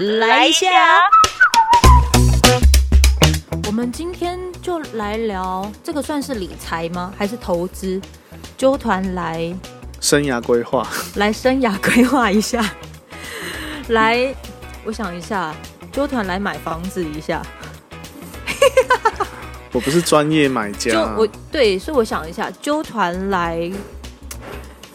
[0.00, 0.66] 来一下。
[3.66, 7.12] 我们今天就来聊这个，算是理财吗？
[7.18, 8.00] 还是投资？
[8.56, 9.54] 纠团来
[10.00, 12.64] 生涯规划，来生涯规划一下。
[13.88, 14.34] 来，
[14.84, 15.54] 我想一下，
[15.92, 17.42] 纠团来买房子一下。
[19.70, 23.70] 我不是专业买家，就我对，所以我想一下，纠团来，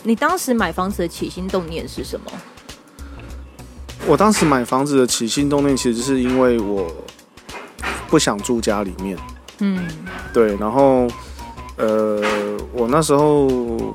[0.02, 2.32] 你当时买房子的起心动念是什么？
[4.08, 6.92] 我当时买房子的起心动念，其实是因为我
[8.08, 9.18] 不想住家里面。
[9.60, 9.84] 嗯，
[10.34, 11.08] 对，然后
[11.78, 12.22] 呃，
[12.72, 13.48] 我那时候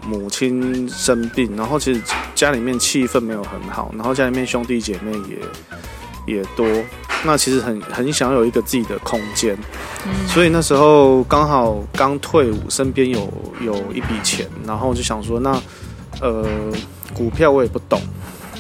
[0.04, 2.01] 母亲生病，然后其实
[2.34, 5.12] 家里面气氛没有很好，然后家里面兄弟姐妹
[6.27, 6.66] 也也多。
[7.23, 9.54] 那其实很很想有一个自己的空间，
[10.06, 15.60] 嗯所以那时候刚好刚退伍，身边有有一笔钱，然后就想说，那
[16.23, 16.45] 呃
[17.12, 18.01] 股票我也不懂，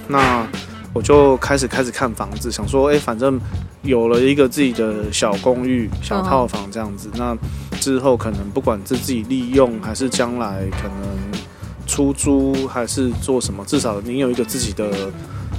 [0.06, 0.46] 那
[0.92, 3.40] 我就开始开始看房子，想说，哎，反正
[3.82, 7.36] 有了一个自己的小公寓、小套房这样子，那
[7.80, 11.40] 之后可能不管是自己利用，还是将来可能
[11.86, 15.10] 出租，还是做什么，至少你有一个自己的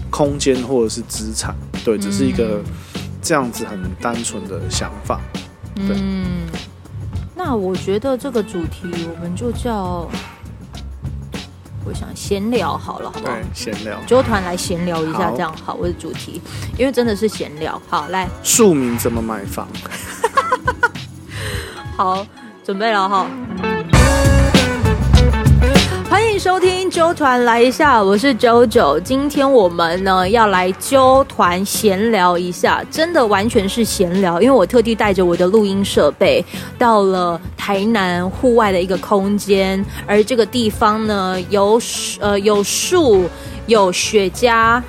[0.09, 2.61] 空间或者是资产，对，只是一个。
[3.23, 5.21] 这样子很单纯的想法，
[5.75, 6.41] 嗯，
[7.35, 10.09] 那我觉得这个主题我们就叫，
[11.85, 13.33] 我想闲聊好了，好不好？
[13.33, 16.41] 对，闲聊，纠团来闲聊一下，这样好，我的主题，
[16.77, 19.67] 因为真的是闲聊，好来，庶民怎么买房？
[21.97, 22.25] 好，
[22.63, 23.25] 准备了哈。
[26.31, 28.97] 欢迎收听揪团来一下，我是九九。
[29.01, 36.41] 今天我们呢要来揪团闲聊一下，真的完全是闲聊，因为我特地带着我的录音设备
[36.77, 41.77] 到了台南户外的一个空间，而这个地方呢有
[42.21, 43.25] 呃有树。
[43.67, 44.81] 有雪茄，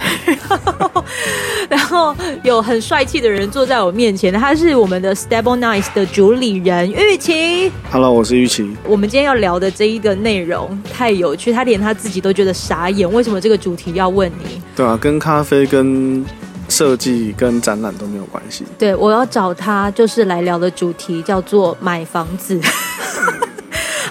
[1.69, 7.71] 然后有很帅气的人坐在我面前，他是我们的 Stable Nice 的主理人玉琪。
[7.91, 8.77] Hello，我是玉琪。
[8.85, 13.11] 我们今天要聊的这一个内容太有趣，他连他自己都觉得傻眼。
[13.13, 14.61] 为什么这个主题要问你？
[14.75, 16.25] 对啊，跟咖啡、跟
[16.69, 18.65] 设计、跟展览都没有关系。
[18.79, 22.59] 对，我要找他就是来聊的主题叫做买房子。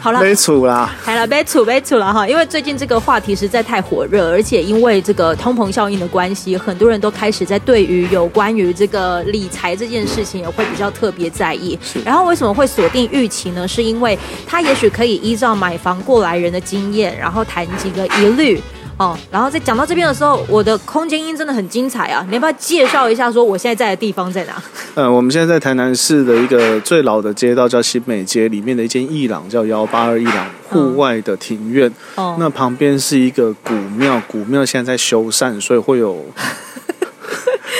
[0.01, 2.28] 好了，没处啦，好了，没处没处了哈。
[2.28, 11.78] 因为最近这个话题实在太火热，而且因为这个通膨效应的关系，很多人都开始在对于有关于这个理财这件事情也会比较特别在意。
[12.03, 13.67] 然后为什么会锁定预期呢？
[13.67, 14.17] 是因为
[14.47, 18.59] 他也许可以依照买房过来人的经验，然后谈几个疑虑。
[19.01, 22.23] 哦，然后在讲到这边的时候，我的空间音真的很精彩啊！
[22.28, 24.62] 你要不要介绍一下，说我现在在的地方在哪？
[24.94, 31.91] 嗯， 我们现在在台南市的一个最老的街道叫新美街，里面的一间艺廊叫幺八二艺廊户外的庭院。
[32.13, 36.23] 哦，那旁边是一个古庙，古庙现在在修缮，所以会有。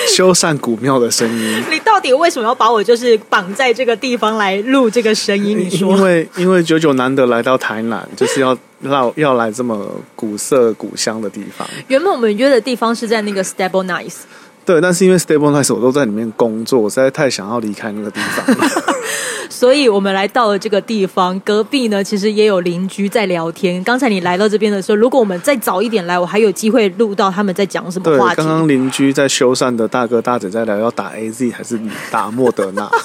[0.08, 5.58] 修缮古庙的声音，你到底为什么要把我就是绑在这个地方来录这个声音？
[5.58, 11.66] 你说，因为因为久久难得来到台南，就是要要要来这么古色古香的地方。
[11.88, 14.16] 原本我们约的地方是在那个 Stable Nice。
[14.64, 18.64] 对，但是因为 Stable Nice 我都在里面工作，我实在太想要离开那个地方了，
[19.50, 21.38] 所以我们来到了这个地方。
[21.40, 23.82] 隔壁呢，其实也有邻居在聊天。
[23.82, 28.36] 刚才你来到这边的时候，如果我们再早一点来，我还有机会录到他们在讲什么话题。
[28.36, 31.78] 刚刚邻居在修缮的大哥大姐在聊要打 AZ 还是
[32.10, 32.88] 打莫德纳。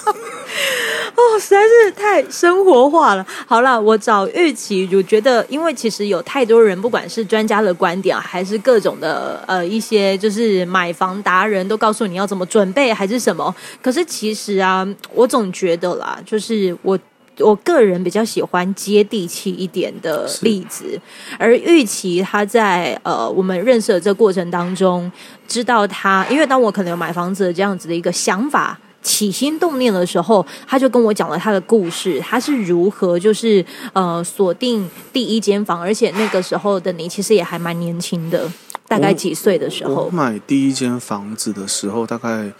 [1.17, 3.25] 哦，实在是太生活化了。
[3.47, 13.53] 好了，我找玉琪，我觉得，因为其实有太多人，不管是专家的观点，还是各种的呃一些，就是买房达人都告诉你要怎么准备，还是什么。
[13.81, 16.97] 可是其实啊，我总觉得啦，就是我
[17.39, 21.01] 我个人比较喜欢接地气一点的例子。
[21.39, 25.11] 而玉琪他在呃我们认识的这过程当中，
[25.47, 28.79] 知道他，因为当我可能有买房子这样子的一个想法。
[29.07, 38.51] 起心动念的时候，他就跟我讲了他的故事，他是如何就是呃锁定第一间房，而且那个时候的你其实也还蛮年轻的，
[38.85, 40.03] 大概几岁的时候？
[40.03, 42.51] 我买第一间房子的时候，大概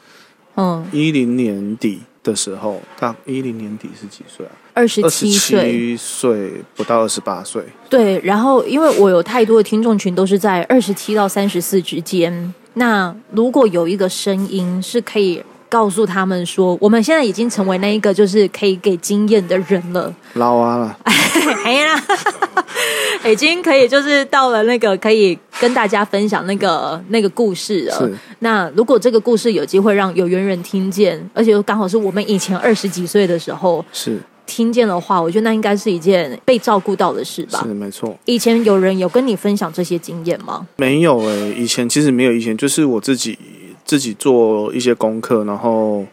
[0.55, 4.51] 嗯一零年底的时候，大一零年底是几岁啊？
[4.73, 7.61] 二十七岁，岁不到二十八岁。
[7.89, 15.43] 对，然后因为我有太多的听众群都是在二十七到三十四之间，那如果有一个声音是可以。
[15.69, 20.97] 告诉他们说，我们现在已经成为那一个就是可以给经验的人了，老啊了，
[21.65, 22.03] 哎呀，
[23.29, 28.09] 已经可以就是到了那个可以跟大家分享那个那个故事了。
[28.39, 37.59] 那如果这个故事有机会让有缘人听见，而且又刚好是我们以前二十几岁的时候是听见的话，我觉得那应该是一件被照顾到的事吧。
[37.63, 38.17] 是没错。
[38.25, 40.65] 以前有人有跟你分享这些经验吗？
[40.77, 43.37] 没有诶，以前其实没有，以前就是我自己。
[43.87, 46.05] 自己做一些功课，然后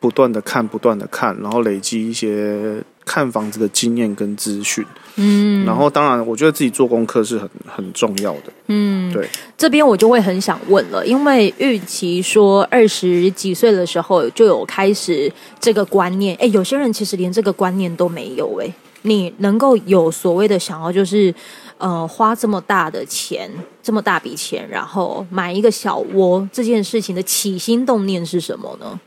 [0.00, 4.82] 不断的看，不断的看，然后累积一些看房子的经验跟资讯。
[5.16, 8.52] 嗯，然后当然，我觉得自己做功课是很很重要的。
[8.68, 9.28] 嗯，对。
[9.56, 18.60] 这边我就会很想问了，因为预期说二十几岁的时候就有开始这个观念，哎，有些人其实连这个观念都没有。
[18.60, 18.72] 哎，
[19.02, 21.34] 你能够有所谓的想要，就是
[21.78, 23.50] 呃，花这么大的钱，
[23.82, 29.00] 这么大笔钱，然后买一个小窝，这件事情的起心动念是什么呢？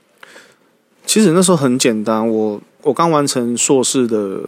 [1.06, 2.62] 其实那时候很简单，我。
[2.84, 4.42] 我刚完成硕士的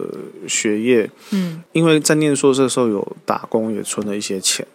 [0.48, 4.66] 学业，嗯，因为在念硕士的时候有打工，也存了一些钱。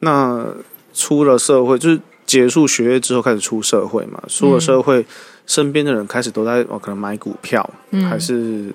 [0.00, 0.44] 那
[0.92, 4.20] 出了社会，就是结束学业之后开始出社会嘛。
[4.26, 5.06] 出了社会，
[5.46, 7.70] 身边的人开始都在哦，可能买股票，
[8.10, 8.74] 还是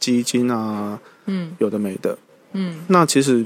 [0.00, 2.16] 基金啊，嗯，有的没的，
[2.56, 2.80] 嗯。
[2.88, 3.44] 那其实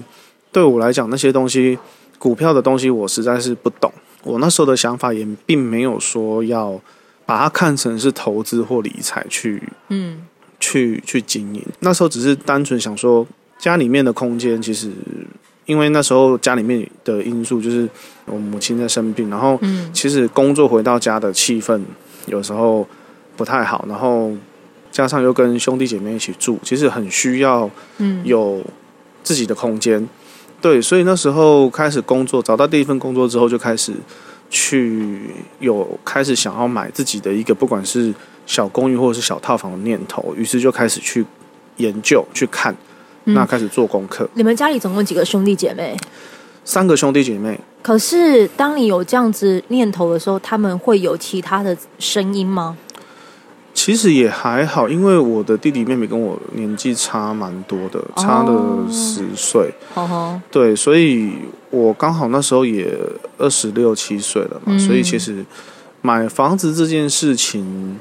[0.51, 1.79] 对我来讲，那些东西，
[2.19, 3.93] 股票的东西，我实在是不懂。
[4.23, 6.81] 我那时候的想法也并没有说要。
[7.27, 10.21] 把它看成是投资或理财去，嗯，
[10.59, 11.65] 去去经营。
[11.79, 13.25] 那时候只是单纯想说，
[13.57, 14.91] 家里面的空间其实，
[15.65, 17.89] 因为那时候家里面的因素就是
[18.25, 19.57] 我母亲在生病，然后
[19.93, 21.81] 其实工作回到家的气氛
[22.27, 22.85] 有时候
[23.37, 24.33] 不太好，然后
[24.91, 28.61] 加上又跟兄弟姐妹一起住，其实很需要嗯有
[29.23, 30.09] 自己的空间。
[30.61, 33.93] 对，所以那时候开始工作，找到第一份工作之后就开始。
[34.53, 35.31] 去
[35.61, 38.13] 有开始想要买自己的一个，不管是
[38.47, 41.25] 小公寓或者是小套房的念头，于是就开始去
[41.77, 42.75] 研究、去看，
[43.27, 44.29] 那开始做功课。
[44.35, 45.97] 你们家里总共几个兄弟姐妹？
[46.65, 47.61] 三个兄弟姐妹。
[47.81, 52.77] 可是当你有这样子念头的时候，他们会有其他的声音吗？
[53.73, 59.73] 其实也还好，因为我的弟弟妹妹跟我年纪差蛮多的，差了十岁。
[60.51, 61.33] 对，所以
[61.71, 62.95] 我刚好那时候也
[63.39, 65.45] 二十六七岁了嘛，所以其实
[66.03, 67.99] 买房子这件事情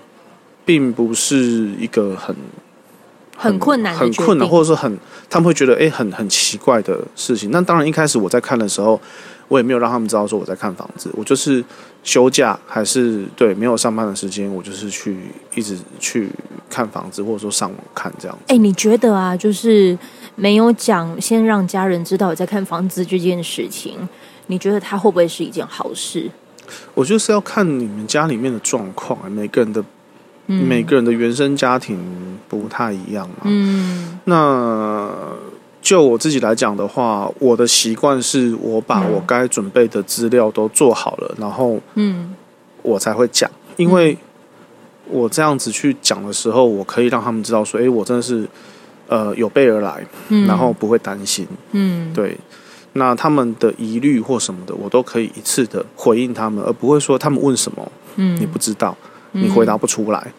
[0.65, 2.35] 并不是一个很
[3.37, 4.97] 很困难、很困难，或者是很
[5.29, 7.51] 他们会觉得哎很很奇怪的事情。
[7.51, 8.99] 那当然，一开始我在看的时候。
[9.49, 11.61] 我也没有让他们知道说我在看房子，我就是
[12.03, 15.17] 休假还是对没有上班的时间，我就是去
[15.55, 16.29] 一直去
[16.69, 18.37] 看房子，或者说上网看这样。
[18.47, 19.97] 哎，你觉得啊，就是
[20.35, 23.97] 没有讲，先让家人知道我在看房子这件事情，
[24.47, 26.29] 你觉得他会不会是一件好事？
[26.93, 29.83] 我觉得是要看你们家里面的状况，每个人的
[30.45, 31.97] 每个人的原生家庭
[32.47, 33.37] 不太一样嘛。
[33.45, 35.09] 嗯，那。
[35.89, 42.35] 就我自己来讲的话，我的习惯是我把我该准备的资料都做好了，然后嗯，
[42.83, 44.15] 我才会讲，因为
[45.07, 48.47] 我这样子去讲的时候，我可以让他们知道说，哎，我真的是
[49.07, 50.05] 呃有备而来，
[50.45, 52.37] 然后不会担心，嗯，对，
[52.93, 58.95] 那他们的疑虑或什么的，我都可以一次的回应他们，而不会说他们问什么，嗯，你不知道，
[59.31, 60.31] 你回答不出来。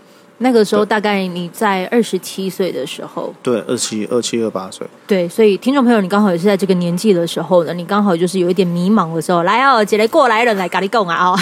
[0.43, 11.39] 那个时候大概你在二十七岁的时候，对，二七二七二八岁，对，所以听众朋友，你刚好也是在这个年纪的时候呢，你刚好就是有一点迷茫的时候，来哦，姐姐过来人来咖喱贡啊哦，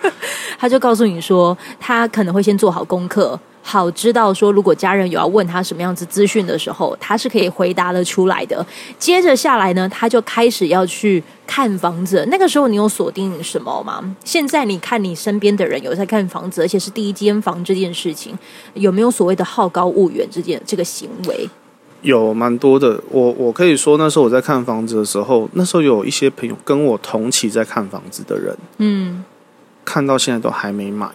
[0.58, 3.38] 他就告诉你说，他可能会先做好功课。
[3.70, 8.64] 好，知道说如果家人有要问他什么样子资讯的时候，他是可以回答的出来的。
[8.98, 12.26] 接着下来呢，他就开始要去看房子。
[12.30, 14.16] 那个时候你有锁定什么吗？
[14.24, 18.38] 现在你看你身边的人有在看房子，而且是第一间房这件事情，
[18.72, 21.46] 有没有所谓的好高骛远这件这个行为？
[22.00, 22.98] 有蛮多的。
[23.10, 29.22] 我我可以说那时候我在看房子的时候，那时候有一些朋友跟我同期在看房子的人，嗯，
[29.84, 31.10] 看到现在都还没买。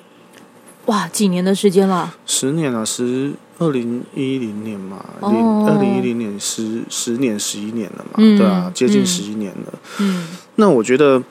[0.88, 2.14] 哇，几年的时间了？
[2.26, 9.74] 十年了，十二零一零年嘛，零二零一零年十十年十一年了嘛，对啊，接近十一年了。
[10.00, 11.24] 嗯，那我觉得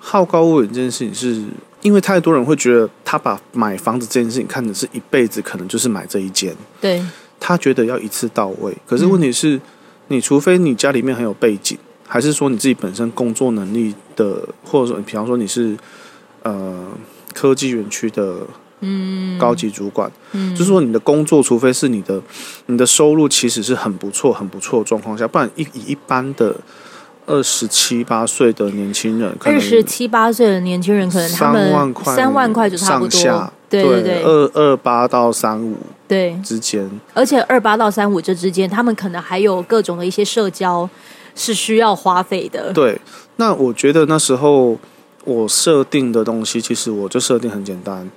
[0.00, 1.44] 好高骛远这件事情，是
[1.82, 6.52] 因为太多人会觉得他把买房子这件事情看的是一辈子，可能就是买这一间。
[6.80, 7.00] 对，
[7.38, 8.76] 他觉得要一次到位。
[8.84, 9.60] 可是问题是，
[10.08, 11.78] 你除非你家里面很有背景，
[12.08, 15.76] 还是说你自己本身工作能力的，或者说，比方说你是
[16.42, 16.88] 呃
[17.32, 18.38] 科技园区的。
[18.80, 22.20] 嗯，高级主管，嗯，就是说你的工作，除非是你的，
[22.66, 26.56] 你的收入其实是很不错、很不错的状况下，不然一以一般的
[27.26, 34.02] 二十七八岁的年轻人，二十七八岁的年轻人可能他们三万块三万块就差不多，对对。
[34.02, 35.76] 对，二二八到三五
[36.08, 36.36] 对。
[36.42, 40.88] 之间，而且二八到三五这之间，他们可能还有各种的一些社交
[41.34, 42.72] 是需要花费的。
[42.72, 43.00] 对，
[43.36, 44.76] 那我觉得那时候
[45.24, 48.10] 我设定的东西，其实我就设定很简单。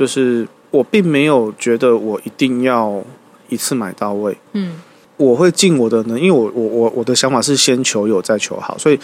[0.00, 3.04] 就是我并没有觉得我一定要
[3.50, 4.80] 一次买到位，嗯，
[5.18, 8.98] 我会尽我的能，因为我我我我的想法是先求有再求好，所以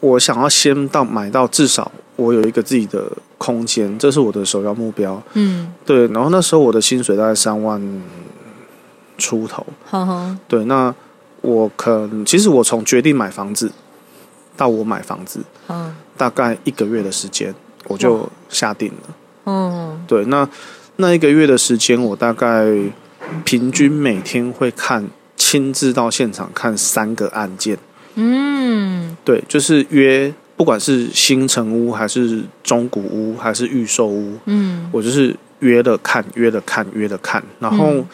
[0.00, 5.22] 我想要先到买到至少我有一个自己的空间，这是我的首要目标。
[5.32, 7.80] 嗯，对，然后那时候我的薪水大概三万
[9.16, 9.66] 出头。
[9.90, 10.94] 呵呵，对，那
[11.40, 13.72] 我可能其实我从决定买房子
[14.54, 17.54] 到我买房子，嗯大概一个月的时间，
[17.88, 19.16] 我就下定了。
[19.46, 20.04] 嗯。
[20.06, 20.48] 对，那
[20.96, 22.66] 那一个月的时间，我大概
[23.44, 27.78] 平均每天会看亲自到现场看三个案件。
[28.16, 29.16] 嗯。
[29.24, 34.88] 对，就是约，不管是新城屋还是中古屋还是预售屋，嗯。
[34.92, 38.06] 我就是约了看，约了看，约了看，然后嗯。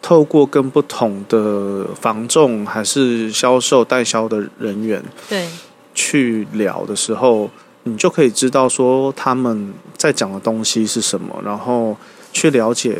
[0.00, 5.48] 透过跟不同的房仲还是销售代销的人员对，
[5.92, 7.50] 去聊的时候，
[7.88, 11.96] 你就可以知道说他们在讲的东西是什么，然后
[12.32, 12.98] 去了解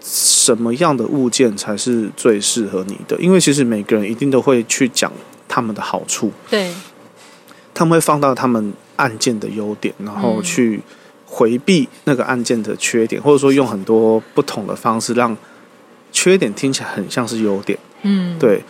[0.00, 3.16] 什么样的物件才是最适合你的。
[3.18, 5.10] 因为其实每个人一定都会去讲
[5.48, 6.74] 他们的好处，对，
[7.72, 10.80] 他们会放大他们案件的优点，然后嗯去
[11.26, 15.36] 回避那个案件的缺点，或者说用很多不同的方式让
[16.10, 17.78] 缺点听起来很像是优点。
[18.02, 18.62] 嗯，对，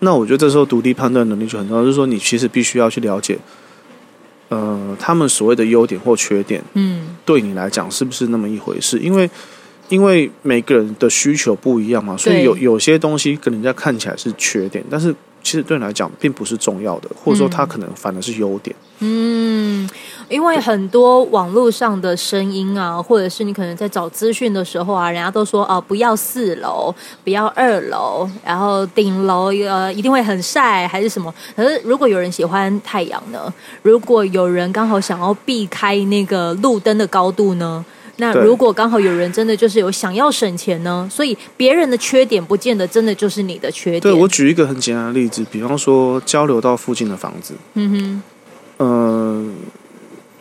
[0.00, 3.38] 那我觉得这时候独立判断能力就很重要，就是说你其实必须要去了解，
[4.52, 8.98] 呃，他们所谓的优点或缺点嗯对你来讲是不是那么一回事？
[8.98, 9.30] 因为
[9.88, 18.74] 因为每个人的需求不一样嘛，所以有有些东西跟人家看起来是缺点，但是其实对你来讲并不是重要的，或者说它可能反而是优点。
[19.00, 19.88] 嗯，
[20.28, 26.94] 因为很多网络上的声音啊，或者是你可能在找资讯的时候啊，人家都说啊，不要四楼，
[27.24, 31.34] 不要二楼，然后顶楼呃一定会很晒，还是什么？
[31.56, 33.52] 可是如果有人喜欢太阳呢？
[33.82, 37.84] 如果有人刚好想要避开那个路灯的高度呢？
[38.16, 41.08] 那如果刚好有人真的就是有想要省钱呢？
[41.10, 44.00] 所以别人的缺点不见得真的就是你的缺点。
[44.00, 48.22] 对我举一个很简单的例子，比方说交流到附近的房子，嗯
[48.78, 49.54] 嗯、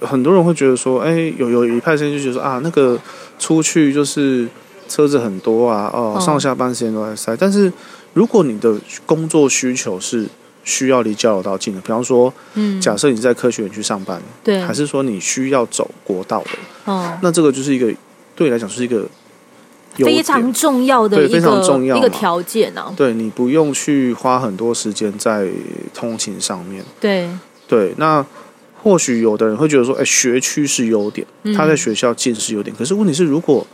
[0.02, 3.00] 很多人会觉得说，哎、有有一派声音就觉得说啊，那个
[3.40, 4.48] 出去就是
[4.90, 7.36] 车子很多啊，哦，嗯上下班时间都在塞。
[7.38, 7.72] 但是
[8.14, 8.76] 如果你的
[9.06, 10.28] 工作需求是
[10.64, 16.52] 需要离交流道近的，比方说，嗯，假设你在科学园区上班，对，还是说你需要走国道的，
[16.86, 17.18] 哦。
[17.22, 17.88] 那这个就是一个
[18.36, 19.06] 对你来讲是一个
[19.96, 22.94] 非常重要的一对非常个重要一个条件啊。
[22.96, 25.48] 对你不用去花很多时间在
[25.94, 26.84] 通勤上面。
[27.00, 27.30] 对，
[27.68, 28.26] 对，那
[28.84, 32.76] 或许有的人会觉得说，哎，学区是优点，嗯他在学校近是优点。
[32.76, 33.66] 可是问题是，如果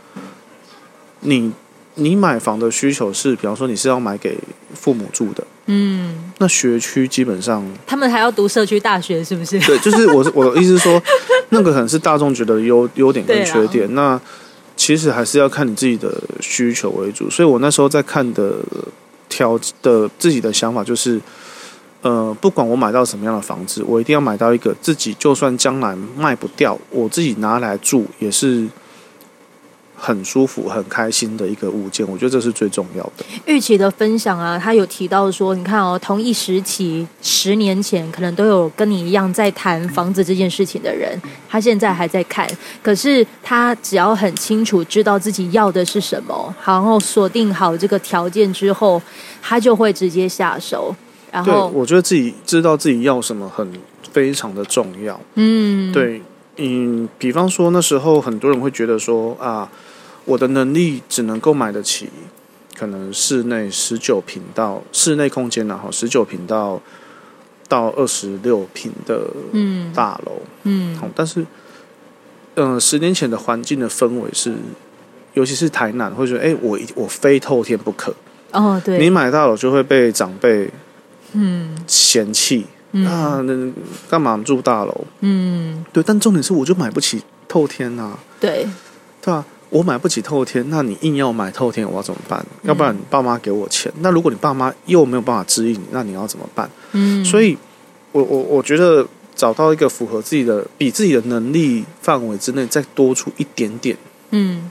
[1.20, 1.52] 你
[1.94, 4.38] 你买房的需求是，比方说你是要买给
[4.74, 9.60] 父母住的，嗯，那学区基本上，他们还要读社区大学，是不是？
[9.60, 11.00] 对，就是我 我的意思是说，
[11.50, 14.20] 那个可能是大众觉得优优点跟缺点，那
[14.76, 17.30] 其实还是要看你自己的需求为主。
[17.30, 18.56] 所以我那时候在看的
[19.28, 21.20] 挑的自己的想法就是。
[22.00, 28.64] 呃，不管我买到什么样的房子，我一定要买到一个自己就算将来卖不掉，我自己拿来住也是
[29.98, 32.08] 很舒服、很开心的一个物件。
[32.08, 33.24] 我觉得这是最重要的。
[33.46, 42.48] 玉琪的分享啊，他有提到说，你看哦，同一时期十年前可能都有跟你一样在谈房子这件事情的人，他现在还在看，
[42.82, 49.02] 可是他只要很清楚知道自己要的是什么，然后锁定好这个条件之后，
[49.42, 50.94] 他就会直接下手。
[51.30, 53.70] 然对，后，我觉得自己知道自己要什么很
[54.12, 55.20] 非常的重要。
[55.34, 56.22] 嗯，，对，
[56.58, 59.70] 嗯，比方说那时候很多人会觉得说啊，
[60.24, 62.10] 我的能力只能够买得起
[62.76, 66.80] 可能室内十九平到室内空间然后十九平到
[67.68, 70.96] 到二十六平的嗯大楼，嗯。
[70.96, 71.44] 好，但是，
[72.54, 74.54] 嗯、十年前的环境的氛围是，
[75.34, 78.14] 尤其是台南，会觉得，哎、我我非透天不可。
[78.52, 80.70] 哦，对，你买大楼就会被长辈
[81.34, 81.76] 嗯。
[81.86, 83.42] 嫌弃、那
[84.08, 85.04] 干嘛住大楼？
[85.20, 88.66] 嗯，对，但重点是，我就买不起透天呐、对，
[89.20, 92.44] 对啊，我买不起透天，那你硬要买透天，我要怎么办？
[92.62, 96.70] 要不然你爸妈给我钱，那如果你爸妈又没有办法指引你，那你要怎么办？
[96.92, 97.56] 嗯，所以
[98.12, 103.96] 我我我觉得找到一个符合自己的，比自己的能力范围之内再多出一点点
[104.30, 104.70] 嗯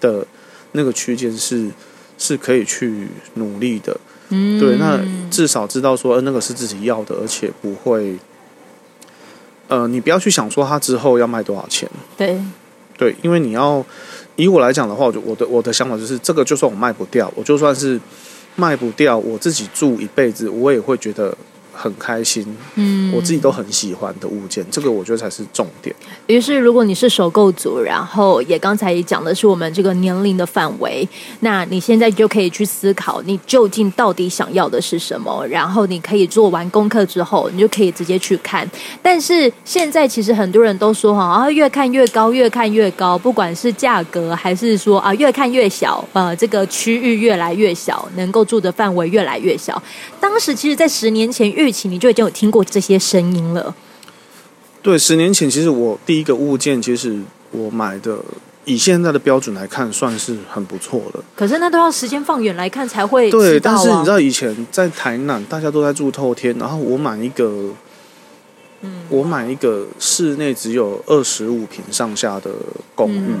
[0.00, 0.24] 的
[0.72, 1.68] 那个区间是
[2.16, 3.98] 是可以去努力的。
[4.30, 8.16] 嗯，对，那至少知道说，呃，那个是自己要的，而且不会，
[9.68, 11.88] 呃，你不要去想说他之后要卖多少钱。
[12.16, 12.40] 对，
[12.96, 13.84] 对，因为你要
[14.36, 17.98] 以我来讲的话，我就我的我的想法就是，这个就算我卖不掉，我就算是
[18.56, 21.34] 卖不掉，我自己住一辈子，我也会觉得
[21.80, 22.44] 很开心，
[22.74, 25.94] 嗯，我自己都很喜欢的物件，这个我觉得才是重点。
[26.26, 31.08] 于是，如果你是首购组，然后也刚才也讲的是我们这个年龄的范围，
[31.40, 35.46] 那你现在就可以去思考，你究竟到底想要的是什么。
[35.46, 38.68] 然后你可以做完功课之后，你就可以直接去看。
[39.00, 49.80] 但是现在其实很多人都说哈啊，越看越高，越看越高，不管是价格还是说啊，越看越小，呃，这个区域越来越小，能够住的范围越来越小。
[50.20, 51.50] 当时其实，在十年前
[51.88, 53.74] 你就已经有听过这些声音了。
[54.80, 57.20] 对，十年前其实我第一个物件，其实
[57.50, 58.18] 我买的，
[58.64, 61.20] 以现在的标准来看，算是很不错的。
[61.34, 63.58] 可是那都要时间放远来看才会对。
[63.58, 67.70] 但是你知道，以前在台南，大家都在住透天，然后我买一个，
[68.82, 72.50] 嗯，我买一个室内只有二十五平上下的
[72.94, 73.32] 公寓。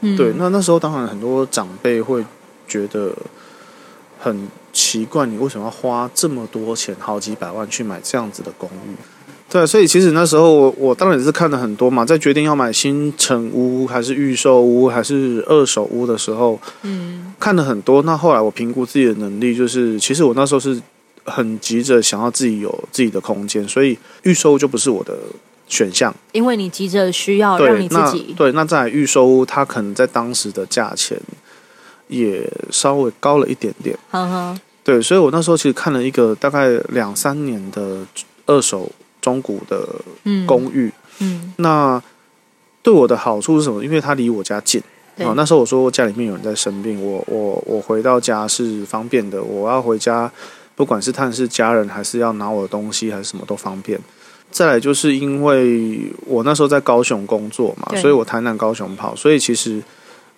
[0.00, 0.32] 嗯，对。
[0.36, 2.24] 那那时候当然很多长辈会
[2.66, 3.12] 觉得
[4.18, 8.94] 很奇怪，你为什么要花这么多钱，好几百万去买这样子的公寓？
[9.48, 18.00] 对，所以其实那时候我我当然也是看了很多嘛，在决定要买新城屋还是预售屋还是二手屋的时候，嗯，看了很多。
[18.02, 20.80] 那后来我评估自己的能力，就是其实我那时候是
[21.24, 25.18] 很急着想要自己有自己的空间，所以预售就不是我的
[25.66, 26.14] 选项。
[26.30, 31.20] 因为你急着需要让你自己对，那在预售屋，它可能在当时的价钱
[32.10, 33.98] 也稍微高了一点点。
[34.84, 38.04] 对，所以我那时候其实看了一个大概两三年的
[38.44, 38.92] 二手。
[39.22, 39.86] 中古的
[40.46, 42.02] 公寓，嗯，那
[42.82, 43.84] 对我的好处是什么？
[43.84, 44.82] 因为它离我家近。
[45.18, 49.42] 啊，那时候我说家里面有人在生病，我我我回到家是方便的。
[49.42, 50.32] 我要回家，
[50.74, 54.00] 不管是探视家人，还是要拿我的东西，还是什么都方便。
[54.50, 59.82] 再来就是因为我那时候在高雄工作嘛，所以我台南高雄跑，所以其实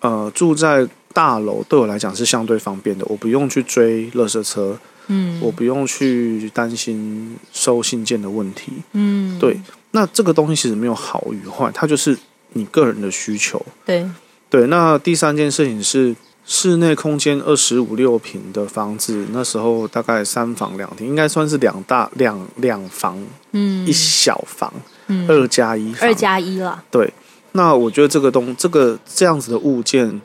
[0.02, 4.78] 呃住在大楼对我来讲是相对方便的，我不用去追垃圾车。
[5.08, 8.72] 嗯，我不用去担心收信件的问题。
[8.92, 12.16] 嗯，对，那这个东西其实没有好与坏，它就是
[12.52, 13.60] 你个人的需求。
[13.84, 14.08] 对，
[14.48, 14.68] 对。
[14.68, 16.14] 那第三件事情是
[16.46, 23.18] 室内空间二十五六平的房子，那时候大概三房两厅，应该算是两大两两房，
[23.50, 24.72] 嗯，一小房，
[25.08, 26.80] 嗯，二加一，二加一了。
[26.92, 27.12] 对，
[27.52, 30.20] 那我觉得这个东这个这样子的物件。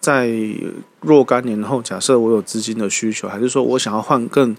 [0.00, 0.28] 在
[1.00, 4.56] 若干年后，假设我有资金的需求，还是说我想要换更，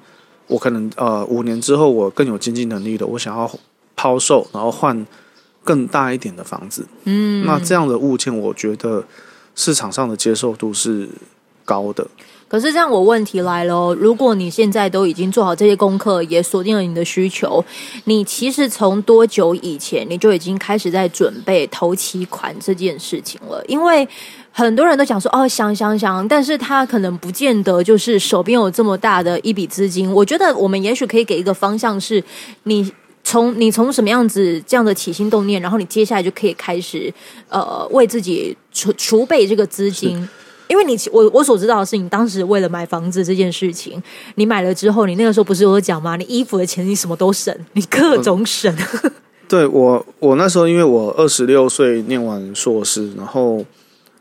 [0.47, 3.51] 我可能呃五年之后我更有经济能力的，我想要
[3.93, 5.05] 抛售，然后换
[5.62, 6.88] 更大一点的房子。
[7.03, 9.03] 嗯，那这样的物件，我觉得
[9.53, 11.09] 市场上的接受度是
[11.65, 12.07] 高的。
[12.54, 17.66] 可是这样，我问题来了，如果你现在都已经做好这些功课，也锁定了你的需求，
[18.04, 23.60] 你其实从多久以前你就已经开始在准备投期款这件事情了？
[23.68, 24.08] 因为
[24.52, 30.13] 很多人都讲说哦想想想，但是他可能不见得就是手边有这么大的一笔资金。
[30.13, 32.24] 我觉得我们也许可以给一个方向，是
[32.66, 32.88] 你
[33.24, 37.12] 从你从什么样子这样的起心动念，然后你接下来就可以开始
[37.50, 40.30] 呃为自己储储备这个资金。
[40.73, 44.01] 因为你我我所知道的是，你当时为了买房子这件事情，
[44.33, 46.15] 你买了之后，你那个时候不是有讲吗？
[46.15, 48.75] 你衣服的钱你什么都省，你各种省。
[49.47, 53.63] 对我我那时候因为我二十六岁念完硕士，然后。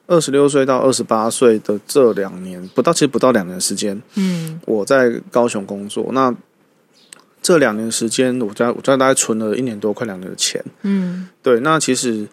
[0.08, 6.08] 二十六岁到二十八岁的这两年，不到其实不到两年时间，嗯，我在高雄工作。
[6.12, 6.34] 那
[7.40, 11.60] 这两年时间，我在我在大概存了一年多，快两年的钱，嗯，对。
[11.60, 12.26] 那其实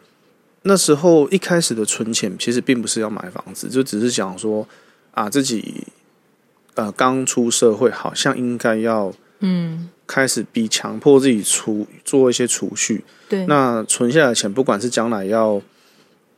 [0.63, 4.67] 那时候一开始的存钱，其实并不是要买房子，就只是想说
[5.11, 5.87] 啊，自己
[6.75, 13.45] 呃刚出社会，好像应该要嗯开始逼强迫自己储做一些储蓄，对。
[13.45, 15.61] 那存下来的钱，不管是将来要。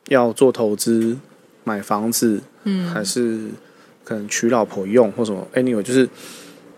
[0.08, 1.16] 要做投资
[1.64, 3.46] 买房子，嗯，还是
[4.04, 6.10] 可能娶老婆用或什么？Anyway，就是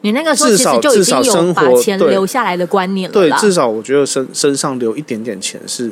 [0.02, 3.14] 你那个时候其实就已经有把钱留下来的观念了。
[3.14, 5.90] 对，至少我觉得身身上留一点点钱是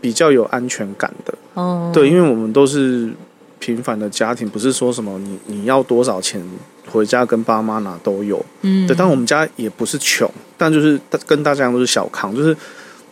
[0.00, 1.34] 比较有安全感的。
[1.54, 3.10] 哦，对，因为我们都是
[3.58, 6.42] 平凡的家庭，不是说什么你你要多少钱
[6.90, 8.44] 回家跟爸妈拿都有。
[8.62, 12.56] 嗯，对，但我们家也不是穷，但就是跟大家一样都是小康，就是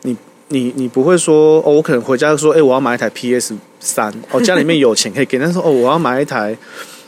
[0.03, 0.17] 你。
[0.51, 6.57] 你你不会说哦，我可能回家说，哎，我要买一台 PS 三，哦，家里面有钱可以给，但是哦，我要买一台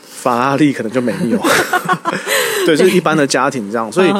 [0.05, 1.39] 法拉利，可能就没有。
[2.67, 4.13] 对，就是一般的家庭这样，所以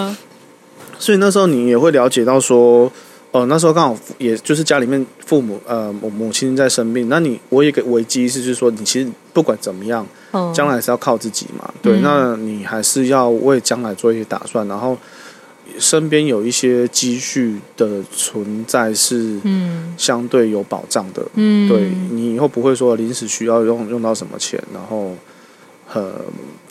[0.98, 2.92] 所以那时候你也会了解到说，
[3.32, 10.06] 哦，那时候刚好也就是家里面父母呃母母亲在生病，那你我有个危机是就是说，你其实不管怎么样，
[10.54, 14.98] 将来是要靠自己嘛，对，那你还是要为将来做一些打算，然后。
[15.80, 25.16] 身边有一些积蓄的存在是，嗯，相对有保障的，嗯，对你以后不会说临时需要用用到什么钱，然后
[25.94, 26.14] 呃，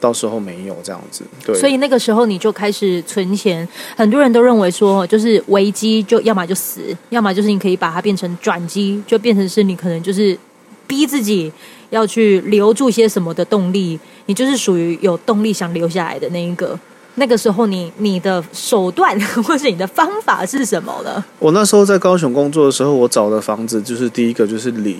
[0.00, 1.24] 到时候没有这样子。
[1.44, 3.68] 对，所以那个时候你就开始存钱。
[3.96, 10.38] 很多人都认为说，就是危机就要么就死，要么就是你可以把它变成转机，就变成是你可能就是
[10.86, 11.52] 逼自己
[11.90, 16.78] 要去留住些什么的动力，你就是属于有动力想留下来的那一个。
[17.16, 21.22] 那个时候，你你的手段 或是你的方法是什么呢？
[21.40, 24.96] 我那时候在高雄工作的时候，我找的房子就是第一个就是离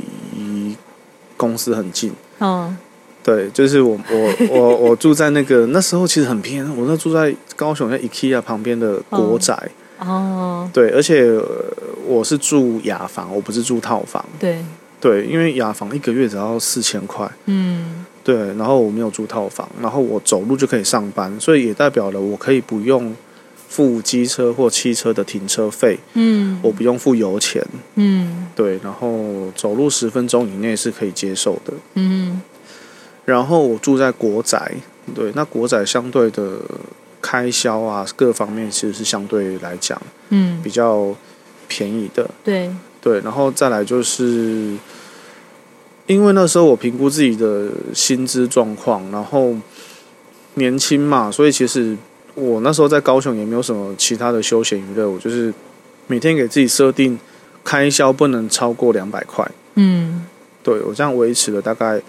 [1.37, 2.13] 公司很近。
[2.41, 2.77] 嗯，
[3.31, 9.57] 对，就是我我我我住在那个那时候其实很偏，我那住在高雄在 IKEA 旁边的国宅。
[9.99, 11.39] 哦，对，而且
[12.07, 14.25] 我是住雅房，我不是住套房。
[14.39, 14.65] 对
[15.01, 17.31] 对，因为雅房一个月只要四千块。
[17.47, 18.05] 嗯。
[18.23, 23.17] 对，然后我没有住套房，然后我走路就可以上班，所以也代表了我可以不用
[23.67, 27.65] 付机车或汽车的停车费，嗯，我不用付油钱，
[27.95, 32.41] 嗯，对，然后走路十分钟以内是可以接受的，嗯，
[33.31, 34.73] 然后我住在国宅，
[35.15, 36.59] 对，那国宅相对的
[37.23, 41.15] 开销啊，各方面其实是相对来讲，嗯，比较
[41.69, 44.77] 便宜的，对，对，然后再来就是。
[46.07, 49.55] 因为那时候我评估自己的薪资状况，然后
[50.55, 51.97] 年轻嘛，所以其实
[52.35, 55.55] 我那时候在高雄也没有什么其他的休闲娱乐，我就是
[56.09, 57.17] 每天给自己设定
[57.63, 59.49] 开销不能超过两百块。
[59.77, 60.27] 嗯，
[60.65, 62.03] 对我这样维持了大概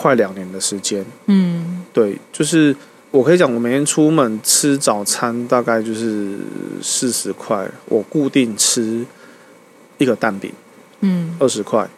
[0.00, 1.04] 快两年的时间。
[1.26, 2.74] 嗯，对，就是
[3.10, 6.38] 我可以讲，我每天出门吃早餐大概就是
[6.82, 9.04] 四十块，我固定吃
[9.98, 10.52] 一个蛋饼，
[11.00, 11.88] 嗯，二十块。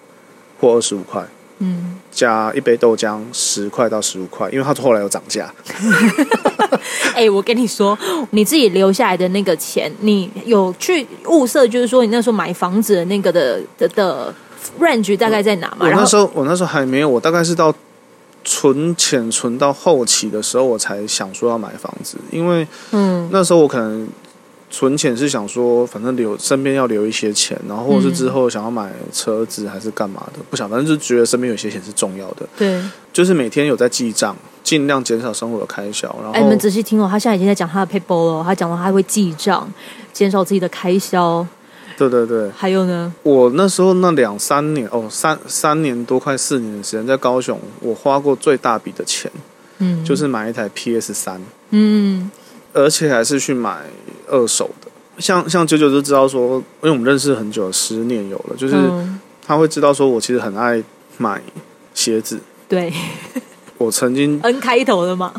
[0.62, 1.20] 或二十五块，
[1.58, 5.52] 嗯，加一杯豆浆十块到十五块，因为它后来有涨价。
[7.16, 7.98] 哎，我跟你说，
[8.30, 14.32] 你自己留下来的那个钱，你有去物色，就是说你那时候买房子的那个的的的
[14.78, 15.78] range 大概在哪吗？
[15.80, 17.74] 我那时候我那时候还没有，我大概是到
[18.44, 24.08] 存钱存到后期的时候，我才想说要买房子，因为嗯，那时候我可能。
[24.74, 32.48] 存钱是想说，反正留身边要留一些钱，然后或者是之后想要买车子还是干嘛的，不想，反正就觉得身边有些钱是重要的。
[32.56, 36.08] 对，就是每天有在记账，尽量减少生活的开销。
[36.22, 39.70] 然后，哎，你们仔细听哦，他现在已经在讲他的 PayPal 了，他讲到他会记账，
[40.10, 41.46] 减少自己的开销。
[41.96, 42.50] 对对对。
[42.50, 43.12] 还有呢？
[43.22, 49.30] 我那时候那两三年哦，三三年多快四年的时间在高雄，我花过最大笔的钱，
[49.78, 52.30] 嗯，就是买一台 PS 三，嗯。
[52.74, 53.80] 而且还是去买
[54.26, 58.74] 二手的，像像九九就知道说，因为我们认识很久，十年有了，就是
[59.46, 60.82] 他会知道说我其实很爱
[61.18, 61.42] 买
[61.92, 62.40] 鞋子。
[62.66, 62.90] 对，
[63.76, 65.34] 我曾经 N 开头的嘛。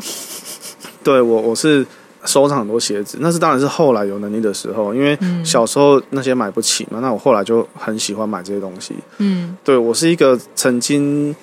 [1.02, 1.84] 对我我是
[2.24, 8.94] 收藏很多鞋子，那是当然是后来有能力的时候，因为小时候那些买不起嘛，那我后来就很喜欢买这些东西。
[9.18, 11.34] 嗯，对我是一个曾经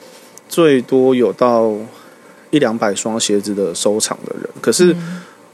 [0.50, 1.72] 最多有到
[2.50, 4.96] 一两百双鞋子的收藏的人，可是。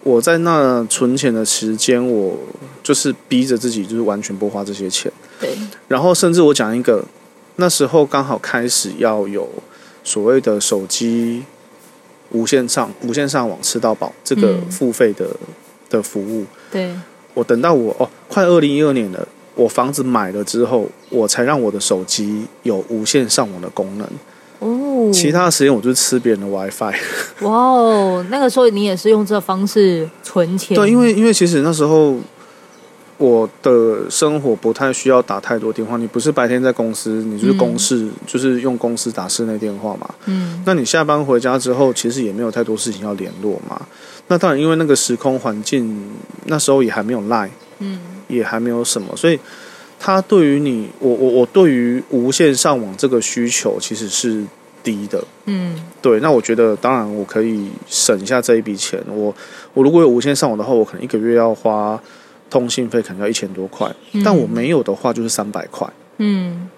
[0.03, 2.37] 我在那存钱的时间，我
[2.81, 5.11] 就是逼着自己，就是完全不花这些钱。
[5.37, 5.49] 对。
[5.89, 7.03] 然后，甚至我讲一个，
[7.57, 9.49] 那时候刚好开始要有
[10.05, 11.43] 所谓的手机
[12.31, 15.27] 无线上、无线上网吃到饱这个付费的
[15.89, 16.45] 的服务。
[16.71, 16.91] 对。
[17.33, 24.07] 我等到我哦，快二零一二年了，我房子买了之后，我才让我的手机有无线上网的功能。
[24.57, 26.95] 哦，其他的时间我就吃别人的 WiFi。
[27.41, 30.75] 哇哦，那个时候你也是用这方式存钱？
[30.75, 32.15] 对，因为因为其实那时候
[33.17, 35.97] 我的生活不太需要打太多电话。
[35.97, 40.10] 你不是白天在公司，你就是公事，就是用公司打室内电话嘛。
[40.25, 43.82] 嗯，那你下班回家之后，其实也没有太多事情要联络嘛。
[44.27, 46.12] 那当然，因为那个时空环境
[46.45, 47.49] 那时候也还没有 Line，
[47.80, 49.39] 嗯，也还没有什么，所以。
[49.99, 54.45] 他对于你，我我我对于无线上网这个需求其实是
[54.84, 56.19] 低的，嗯，对。
[56.19, 59.03] 那我觉得，当然我可以省下这一笔钱。
[59.08, 59.34] 我
[59.73, 61.99] 我如果有无线上网的话，我可能一个月要花
[62.49, 63.89] 通信费，可能要一千多块。
[64.23, 65.88] 但我没有的话，就是三百块。
[66.17, 66.69] 嗯，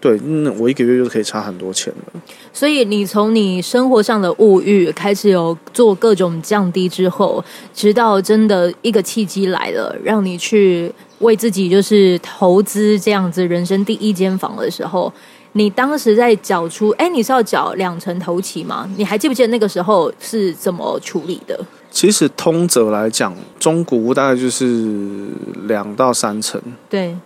[0.00, 2.20] 对，那我一个月就可以差很多钱了。
[2.52, 10.92] 所以，你从你生活上的物欲开始有做各种降低之后，直到真的一个契机来了，让你去。
[11.20, 15.12] 为自己就是投资这样子人生第一间房的时候，
[15.54, 18.88] 你当时在缴出，哎，你是要缴两成头期吗？
[18.96, 21.58] 你还记不记得那个时候是怎么处理的？
[21.90, 25.28] 其实通则来讲，中古屋大概就是
[25.66, 27.16] 两到三成，对，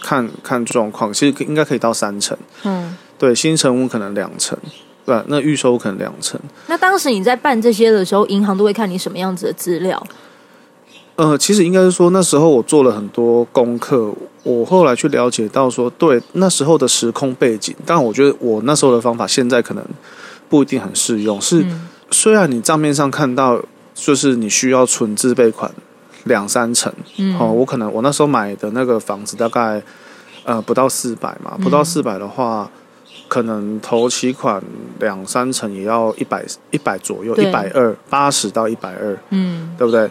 [0.00, 2.36] 看看状况，其实应该可以到三成。
[2.62, 4.56] 嗯，对，新城屋可能两成，
[5.04, 6.40] 对，那预售可能两成。
[6.68, 10.02] 那当时你在办这些的时候，银行都会看你什么样子的资料？
[11.16, 14.12] 呃，其实应该是说，那时候我做了很多功课。
[14.44, 19.84] 我后来去了解到，说对那时候的时空背景，但我觉得我那时候的方法，现在可能
[20.48, 21.40] 不一定很适用。
[21.40, 21.64] 是
[22.12, 23.60] 虽然你账面上看到
[23.94, 25.70] 就是你需要存自备款
[26.24, 29.82] 两三成，嗯哦，我可能我那时候买的那个房子大概
[30.44, 32.70] 呃不到四百嘛，不到四百的话。
[33.28, 34.62] 可能投期款
[35.00, 40.10] 两三成也要一百一百左右，一百二八十到一百二，嗯，对不对？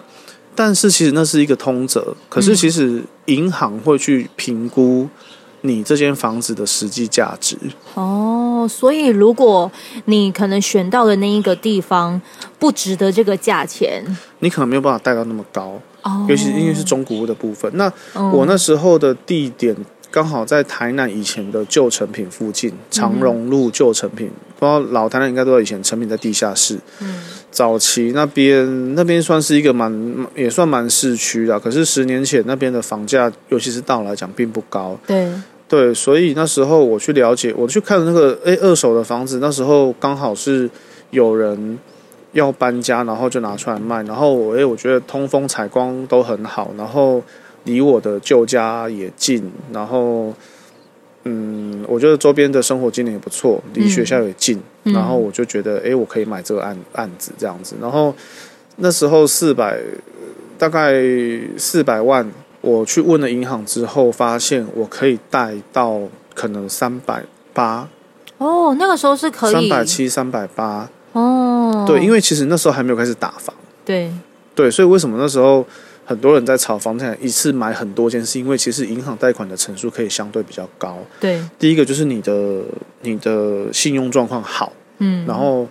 [0.55, 5.07] 但是其实那是一个通则，可是其实银行会去评估
[5.61, 7.57] 你这间房子的实际价值。
[7.93, 9.71] 哦，所以如果
[10.05, 12.21] 你可能选到的那一个地方
[12.59, 14.03] 不值得这个价钱，
[14.39, 15.79] 你可能没有办法带到那么高。
[16.03, 17.71] 哦，尤其因为是中古屋的部分。
[17.75, 17.91] 那
[18.31, 19.75] 我那时候的地点。
[20.13, 26.77] 刚好在台南以前的旧成品附近，长荣路旧成品，不知道老台南应该都有，以前成品在地下室。
[26.99, 34.99] 嗯，早期那边那边算是一个蛮也算蛮市区的，可是十年前那边的房价，尤其是到我来讲并不高。
[35.07, 35.31] 对
[35.71, 40.69] 对，所以那时候我去了解，我去看那个诶二手的房子，那时候刚好是
[41.11, 41.79] 有人
[42.33, 47.23] 要搬家，然后就拿出来卖，然后我诶我觉得通风采光都很好，然后。
[47.65, 50.33] 离我的旧家也近，然后，
[51.25, 57.75] 嗯，我觉得周边的生活机能也不错，离学校也近，然后我就觉得，诶，我可以买这个案案子这样子。
[57.79, 58.11] 然后
[58.77, 59.79] 那时候四百，
[60.57, 61.03] 大概
[61.55, 62.27] 四百万，
[62.61, 65.99] 我去问了银行之后，发现我可以贷到
[66.33, 67.89] 可能三百八。
[68.37, 70.89] 哦，那个时候是可以三百七、三百八。
[71.13, 73.55] 哦，对，因为其实那时候还没有开始打房。
[73.83, 74.11] 对，
[74.55, 75.65] 对，所以为什么那时候？
[76.03, 80.97] 很多人在炒房产，一次买很多件，是因为其实银行贷款的成数可以相对比较高。
[81.21, 82.63] 对，第一个就是你的
[83.03, 85.65] 你的信用状况好，嗯，然后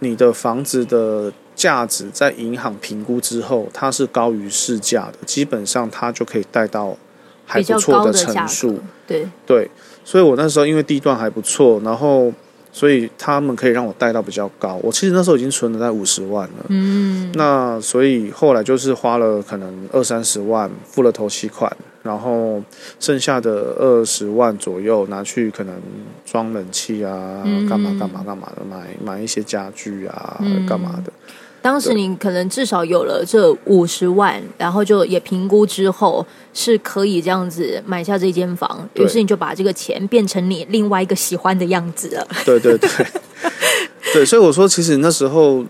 [0.00, 6.96] 你的房子的价值在银行评估之后，它是高于市价的，基本上它就可以贷到
[7.44, 8.78] 还不错的成数。
[9.06, 9.68] 对对，
[10.04, 12.32] 所以我那时候因为地段还不错，然后。
[12.70, 16.66] 所以他们可以让我贷到比较高，我其实那时候已经存了在五十万了。
[16.68, 22.62] 嗯，那所以后来就是花了可能二三十万付了头期款，然后
[23.00, 25.74] 剩下的二十万左右拿去可能
[26.26, 31.10] 装冷气啊，干嘛干嘛干嘛的，买买一些家具啊，干嘛的。
[31.60, 42.26] 当时你可能至少有了这五十万，然后就也评估之后是可以这样子买下这间房，于是你就把这个钱变成你另外一个喜欢的样子了。
[42.44, 42.88] 对对对，
[44.14, 45.64] 对，所以我说，其实那时候。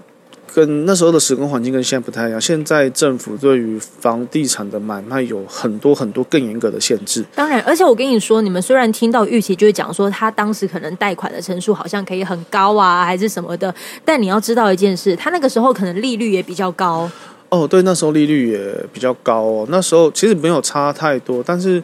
[0.54, 2.40] 跟那时候的时空环境跟现在不太一样。
[2.40, 7.24] 现在政府对于房地产的买卖有很多很多更严格的限制。
[7.34, 17.10] 当然，而且我跟你说，你们虽然听到预期就会讲说他当时可能贷款的成数好像可以很高啊，还是什么的，但你要知道一件事，他那个时候可能利率也比较高。
[17.50, 19.66] 哦，对，那时候利率也比较高哦。
[19.70, 21.82] 那时候其实没有差太多，但是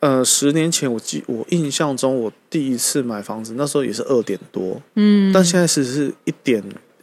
[0.00, 6.62] 呃，十年前我记我印象中，我第一次买房子那时候也是二点多，嗯，但现在是是一点。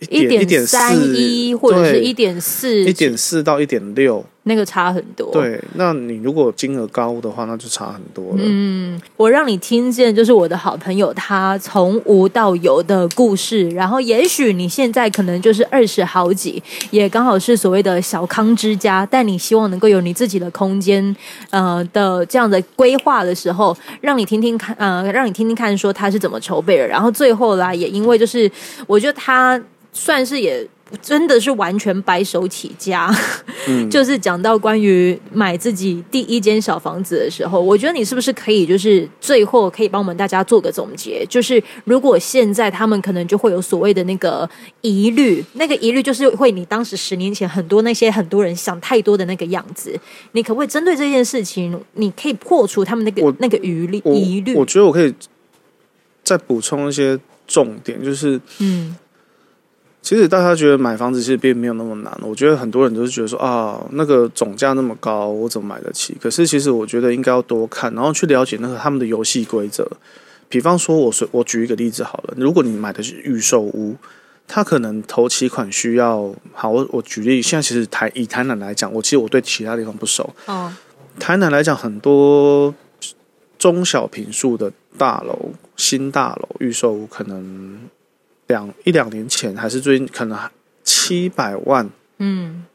[0.09, 4.25] 一点三一或者是一点四，一点四到一点六。
[4.43, 5.63] 那个差很多，对。
[5.75, 8.39] 那你如果金额高的话，那就差很多了。
[8.39, 21.15] 嗯，我让你听见就是我的好朋友他从无到有的故事，然后也许你现在可能就是二十好几，也刚好是所谓的小康之家，但你希望能够有你自己的空间，
[21.51, 28.51] 呃的这样的规划的时候，让你听听看，呃，让你听听看说他是怎么筹备的，然后最后啦，也因为就是
[28.87, 29.61] 我觉得他
[29.93, 30.67] 算是也。
[31.01, 33.13] 真的是完全白手起家，
[33.67, 41.25] 嗯 就是讲到关于买自己第一间小房子的时候，我觉得你是不是可以就是最后可以帮我们大家做个总结？
[41.29, 44.49] 就是如果现在他们可能就会有所谓的那个
[44.81, 49.97] 疑虑，那个疑虑就是会你当时十年前很多那些很多人想太多的那个样子，
[50.33, 54.55] 你可不可以针对这件事情，你可以破除他们那个那个疑虑疑虑？
[54.55, 55.13] 我觉得我可以
[56.23, 58.95] 再补充一些重点，就是嗯。
[60.01, 66.17] 其实大家觉得买房子其实并没有那么难，我觉得很多人都是觉得说啊，那个总价那么高，我怎么买得起？
[66.19, 69.87] 可是其实我觉得应该要多看，然后去了解那个他们的游戏规则。
[70.49, 73.95] 比方说，我说我举一个例子好了，如果你买的是预售屋，
[74.47, 80.27] 它可能头期款需要好，我我举例，现在其实台以台南来讲，我其实我对其他地方不熟。
[80.47, 80.73] 哦，
[81.19, 82.73] 台南来讲，很多
[83.59, 87.77] 中小平数的大楼、新大楼预售屋可能。
[88.51, 90.37] 两一两年前还是最近，可能
[90.83, 92.65] 七百万，嗯，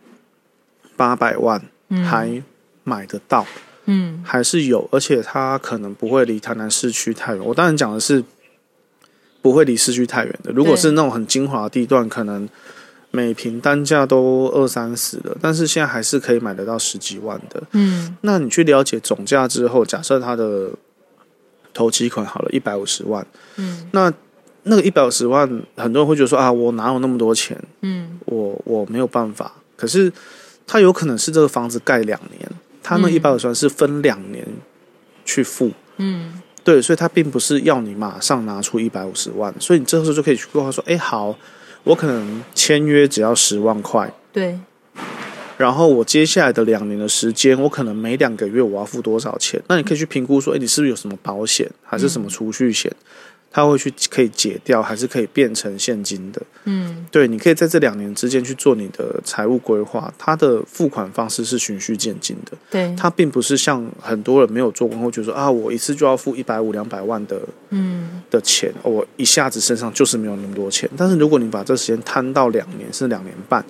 [0.96, 1.60] 八百万
[2.08, 2.42] 还
[2.82, 3.44] 买得到，
[3.84, 7.44] 嗯，还是有，而且它可能不会离台南市区太远。
[7.44, 8.24] 我当然讲的是
[9.42, 10.50] 不会离市区太远的。
[10.52, 12.48] 如果是那种很精华地段，可能
[13.10, 17.62] 每平单价都二三十的，但是现在还是可以买得到十几万的。
[17.72, 20.70] 嗯，那你去了解总价之后，假设它的
[21.74, 24.12] 头期款好了一百五十万，嗯，那。
[24.68, 27.56] 那个一百五十万，很多人会觉得说啊，我哪有那么多钱？
[27.82, 29.52] 嗯，我我没有办法。
[29.76, 30.12] 可是，
[30.66, 32.50] 他有可能是这个房子盖两年，
[32.82, 34.44] 他那一百五十万是分两年
[35.24, 35.70] 去付。
[35.98, 41.36] 嗯，对，所以他并不是要你马上拿出一百五十万，所以你这时候就可以去规划说，哎，好，
[41.84, 44.12] 我可能签约只要十万块。
[44.32, 44.58] 对。
[45.56, 49.62] 然后我接下来的两年的时间，我可能每两个月我要付多少钱？
[49.68, 52.94] 那你可以去评估说，哎，你是不是有什么保险，还是什么储蓄险？
[53.56, 56.42] 他会去可以解掉，还是可以变成现金的？
[56.64, 60.12] 嗯，对，你可以在这两年之间去做你的财务规划。
[60.18, 67.40] 它的付款方式是循序渐进的，对，它并不是像很多人没有做过后就说啊，我一次就要付一百五两百万的，
[67.70, 70.86] 嗯，的钱，我一下子身上就是没有那么多钱。
[70.94, 73.64] 但是如果你把这时间摊到两年，是两年半。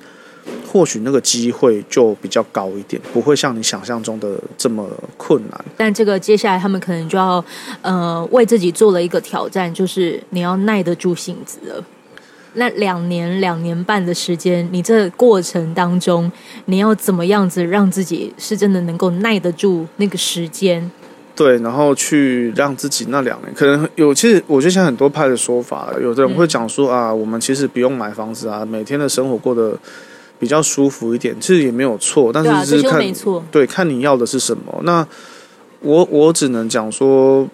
[0.66, 5.64] 或许那个机会就比较高一点，不会像你想象中的这么困难。
[5.76, 7.42] 但这个接下来他们可能就要
[7.82, 11.84] 呃为自己做了一个挑战，就是你要耐得住性子了。
[12.54, 16.30] 那两年两年半的时间，你这过程当中，
[16.64, 20.90] 你要怎么样子让自己是真的能够耐得住那个时间？
[21.34, 24.14] 对，然后去让自己那两年，可能有。
[24.14, 29.78] 其实我觉得像很多派的说法，有的人会讲说啊，我们其实不用买房子啊，每天的生活过得。
[30.38, 33.02] 比较舒服一点，其实也没有错，但是是看
[33.50, 34.80] 对看你要的是什么。
[34.82, 35.06] 那
[35.80, 37.48] 我我只能讲说，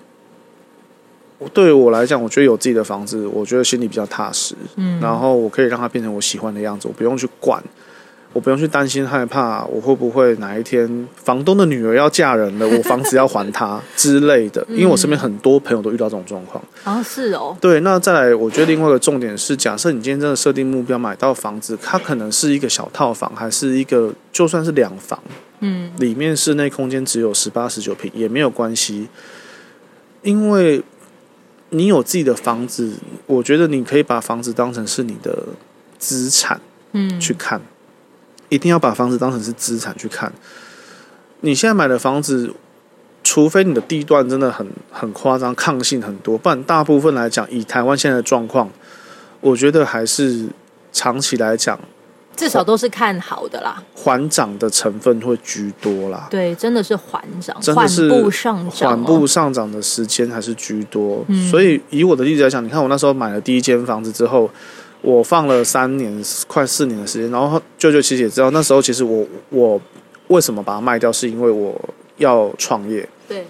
[1.53, 4.55] 对我来讲，我觉得有自己的房子，我觉得心里比较踏实。
[4.77, 7.63] 嗯，然后我可以让它变成我喜欢的样子，我不用去管。
[8.33, 14.65] 我不用去担心害怕，我会不会哪一天房东的女儿要嫁人了， 我房子要还她之类的。
[14.71, 16.63] 因为我身边很多朋友都遇到这种状况。
[16.85, 17.57] 啊，是哦。
[17.61, 25.23] 对，那再来，我觉得另外一个重点是，假设你今天真的设定目标买到房子，它可能是一个小套房，还是一个就算是两房，
[25.61, 29.09] 嗯，里面室内空间只有十八、十九平也没有关系，
[30.23, 30.83] 因为
[31.71, 32.95] 你有自己的房子，
[33.27, 35.39] 我觉得你可以把房子当成是你的
[35.99, 36.61] 资产，
[36.93, 37.61] 嗯，去看。
[38.53, 40.31] 一定要把房子当成是资产去看。
[41.41, 42.53] 你现在买的房子，
[43.25, 48.69] 除非你的地段真的很很夸张，抗性很多，不然大部分来讲，以台湾现在的状况，
[49.41, 50.51] 我觉得还是
[50.93, 51.81] 长期来讲，
[52.37, 53.83] 至少都是看好的啦。
[53.95, 56.27] 缓涨的成分会居多啦。
[56.31, 61.25] 对，真的是缓涨，缓步上涨，缓步上涨的时间还是居多。
[61.51, 64.51] 所以以我的例子来讲，你看我那时候买了第一间房子之后。
[65.03, 69.81] 我放了三年，快四年的时间，然后舅舅其实也知道，那时候其实我我
[70.29, 71.79] 为什么把它卖掉，是因为我
[72.17, 73.07] 要创业。
[73.29, 73.45] 对。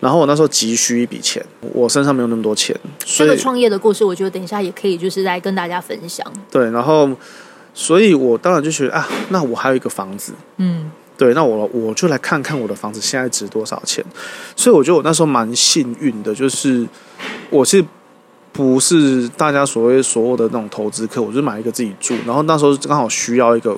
[0.00, 2.74] 然后我那时候急需一笔钱，我身上没有那么多钱。
[3.04, 6.26] 这个创业的故事，我觉得等一下也可以就是来跟大家分享。
[6.50, 7.10] 对，然后，
[7.72, 14.04] 所以我当然就觉得啊，那我还有一个房子，嗯，对，那我我就来看看我的房子现在值多少钱。
[14.54, 16.86] 所以我觉得我那时候蛮幸运的，就是
[17.50, 17.84] 我是。
[18.56, 23.76] 不是大家所谓所有的那种投资客，我就买一个自己住，然后那时候刚好需要一个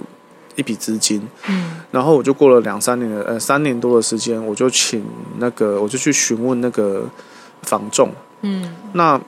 [0.55, 5.05] 一笔资金，嗯，然后我就过了两三年的呃三年多的时间，我就请
[5.39, 7.03] 那个我就去询问那个
[7.63, 8.11] 房仲，
[8.43, 9.21] 嗯，那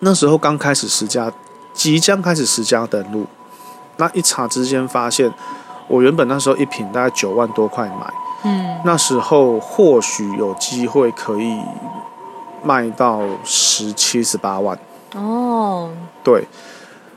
[0.00, 1.32] 那时候刚开始十家，
[1.72, 3.24] 即将开始十家登录，
[3.96, 5.32] 那一查之间发现，
[5.88, 8.12] 我原本那时候一瓶大概九万多块买，
[8.44, 11.58] 嗯，那时候或许有机会可以。
[12.64, 14.78] 卖到十七十八万。
[15.14, 15.92] 哦，
[16.24, 16.44] 对，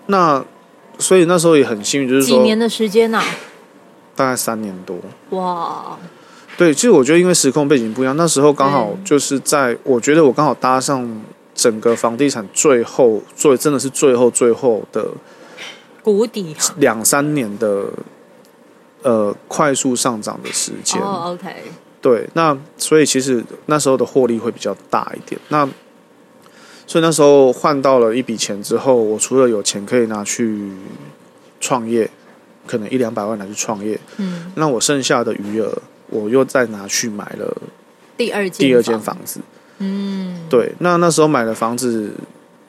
[0.06, 0.44] 那
[1.00, 3.24] 所以那时候也很幸运，就是几年的时间呐，
[4.16, 4.98] 大概三年多。
[5.32, 5.98] 哇。
[6.58, 11.22] 对，其实我觉得因为时空背景不一样，那时候刚好就是在我觉得我刚好搭上
[11.54, 15.08] 整个房地产最后最真的是最后最后的
[16.02, 17.86] 谷底，两三年的
[19.04, 21.00] 呃快速上涨的时间。
[21.00, 21.54] 哦，OK。
[22.00, 25.40] 对，那所以其实那时候的获利会比较大一点。
[25.50, 25.68] 那
[26.86, 30.72] 所以那时候换到了一笔钱之后，我除了有钱可以拿去
[31.60, 32.10] 创业，
[32.68, 35.76] 可能一两百万拿去创业，嗯，那我剩下的余额，
[36.10, 37.58] 我又再拿去买了
[38.16, 39.42] 第二第二间房子。
[39.80, 42.12] 嗯，对，那那时候买的房子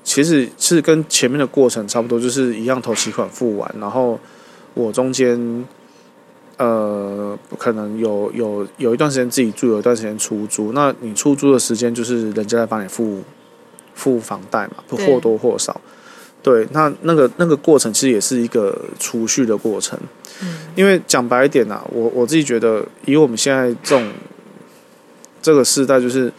[0.03, 4.19] 其实是跟前面的过程差不多，就是一样，投期款付完，然后
[4.73, 5.65] 我中间。
[6.59, 10.73] 呃，可能有有有一段时间自己住，有一段时间出租。
[10.73, 13.23] 那你出租的时间就是人家在帮你付
[13.95, 15.81] 付房贷嘛，不或多或少。
[16.43, 19.99] 对，那那个那个过程其实也是一个储蓄的过程。
[20.43, 24.13] 嗯，因为讲白一点呐，我我自己觉得，以我们现在这种
[25.43, 26.33] 这个时代，就是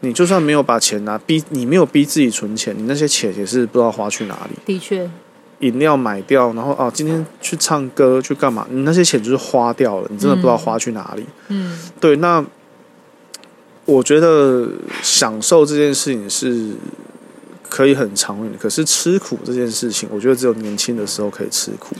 [0.00, 4.58] 你就算没有把钱拿逼，你没有逼自己存钱，你那些钱也是不知道花去哪里。
[4.64, 5.08] 的确。
[5.60, 8.66] 饮料买掉，然后哦，今天去唱歌去干嘛？
[8.70, 11.24] 你那些钱就是花掉了，你真的不知道花去哪里。
[11.48, 12.16] 嗯，对。
[12.16, 12.44] 那
[13.84, 14.68] 我觉得
[15.02, 16.72] 享受这件事情是
[17.68, 18.58] 可以很长远的。
[18.58, 21.96] 可是吃苦这件事情，我觉得只有年轻的时候可以吃苦。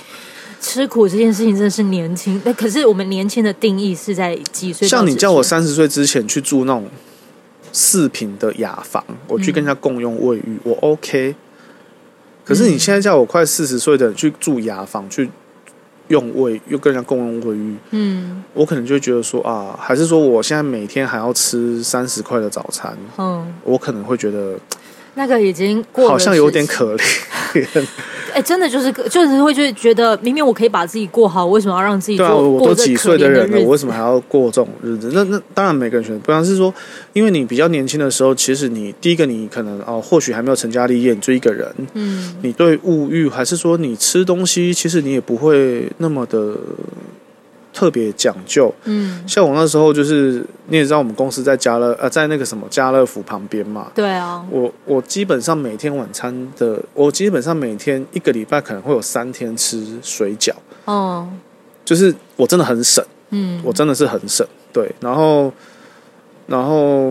[0.60, 4.88] 吃苦这件事情真的是年轻，那可是我们年轻的定义是在几岁？
[4.88, 6.88] 像你叫我三十岁之前去住那种
[7.72, 11.34] 四平的雅房，我去跟人家共用卫浴，我 OK。
[12.46, 15.28] 可是你现在叫我快四十岁的去住牙房去
[16.08, 24.54] 用卫，又跟人家共用卫浴，嗯，我可能就觉得说啊，还是说我现在每天还要吃三十块的早餐，嗯，我可能会觉得。
[25.18, 27.86] 那个已经过，好像有点可怜。
[28.36, 32.34] 哎，真的就是就是会就觉得，明明我可以把自己过好，为什么要让自己对啊？
[32.34, 35.10] 我都几岁的人了，我为什么还要过这种日子？
[35.14, 36.44] 那那当然每个人选择不一样。
[36.44, 36.72] 是说，
[37.14, 46.58] 因为你比较年轻的时候，其实你第一个你可能哦，或许还没有成家立业，你就一个人，嗯，你对物欲，还是说你吃东西，其实你也不会那么的。
[47.76, 60.54] 特别讲究，嗯，像我那时候就是你也知道，我们公司在家乐呃，在那个什么家乐福旁边嘛，对啊，我我基本上每天晚餐的，我基本上每天一个礼拜可能会有三天吃水饺，
[60.86, 61.28] 哦，
[61.84, 65.52] 就是我真的很省，嗯，我真的是很省，对，然后
[66.46, 67.10] 然后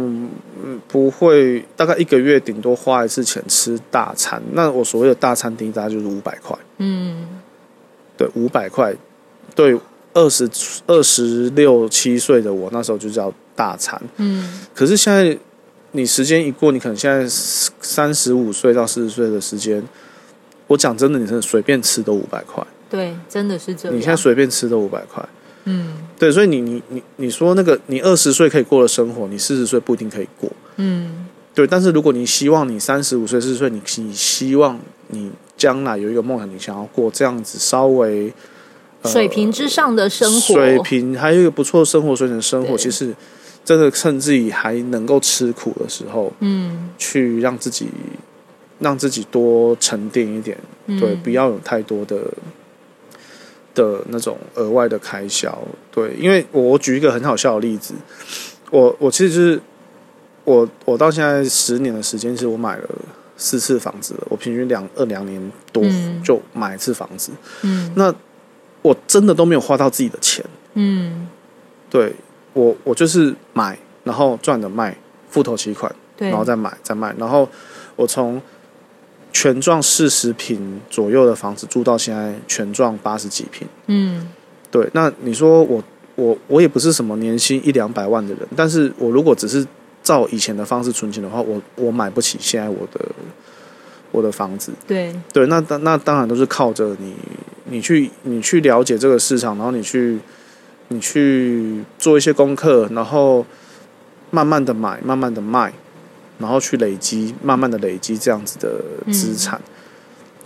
[0.64, 7.28] 嗯不会大概一个月顶多花一次钱吃大餐，那我所谓的大餐厅大概就是五百块，嗯，
[8.18, 8.92] 对，五百块，
[9.54, 9.80] 对。
[10.16, 10.50] 二十
[10.88, 15.38] 二十六七岁的我那时候就叫大餐，嗯，可是现在
[15.92, 17.28] 你时间一过，你可能现在
[17.82, 19.84] 三十五岁到四十岁的时间，
[20.68, 23.98] 我讲真的，你是随便吃都五百块，对，真的是这样。
[23.98, 25.28] 你现在随便吃都五百块，
[25.66, 31.68] 嗯，对，所以你你你你说那个你二十岁可以过的生活，你四十岁不一定可以过，嗯，对。
[31.68, 38.34] 但是如果你希望你三十五岁四十岁，你你希望你将来有一个梦想，你想要过这样子稍微。
[39.06, 43.14] 水平之上的生活，水平还有一个不错的生活水准，生活其实
[43.64, 47.88] 真的趁自己还能够吃苦的时候，嗯，去让自己
[48.80, 52.18] 让自己多沉淀一点，对，不要有太多的
[53.74, 55.58] 的那种额外的开销，
[55.92, 57.94] 对，因为我举一个很好笑的例子，
[58.70, 59.60] 我我其实就是
[60.44, 62.90] 我我到现在十年的时间，其实我买了
[63.36, 65.84] 四次房子了，我平均两二两年多
[66.24, 67.32] 就买一次房子，
[67.64, 68.14] 嗯，那。
[68.86, 71.28] 我真的都没有花到自己的钱，嗯，
[71.90, 72.14] 对
[72.54, 74.96] 我我就是买，然后赚的卖，
[75.28, 77.50] 付头期款，然后再买再卖，然后
[77.96, 78.40] 我从
[79.34, 84.30] 全幢四十平左右的房子住到现在全幢八十几平，嗯，
[84.70, 85.84] 对，那你说我
[86.14, 89.66] 我我也不是什么年薪一两百万的人，但是我如果只是
[90.04, 93.04] 照以前的方式存钱的话，我我买不起现在我的
[94.16, 97.14] 我的房子，对对，那那当然都是靠着你。
[97.68, 100.20] 你去，你去了解这个市场，然后你去，
[100.90, 103.44] 你去做一些功课，然后
[104.30, 105.74] 慢慢的买，慢慢的卖，
[106.38, 109.60] 然后去累积，慢慢的累积这样子的资产。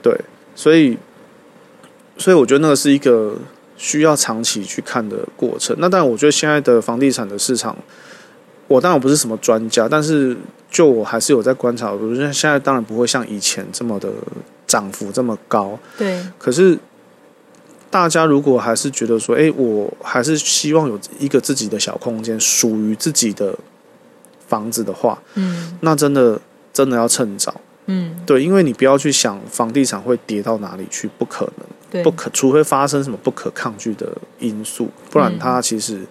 [0.02, 0.18] 对，
[0.56, 0.98] 所以，
[2.18, 3.38] 所以我觉得那个是一个
[3.76, 5.76] 需要长期去看的过程。
[5.78, 7.76] 那当然，我觉得现在的房地产的市场，
[8.70, 10.38] 我当然不是什么专家，但是
[10.72, 11.92] 就我还是有在观察。
[11.92, 14.10] 我觉得现在当然不会像以前这么的
[14.66, 15.78] 涨幅这么高。
[15.98, 16.80] 对，可是。
[17.92, 23.58] 大家如果还是觉得说，哎，我还是希望有一个自己的小空间，属于自己的
[24.48, 26.40] 房子的话，嗯，那真的
[26.72, 31.52] 真的要趁早，嗯，对，因为你不要去想房地产会跌到哪里去，不可
[31.92, 34.08] 能，不可，除非发生什么不可抗拒的
[34.38, 36.02] 因素，不然它其实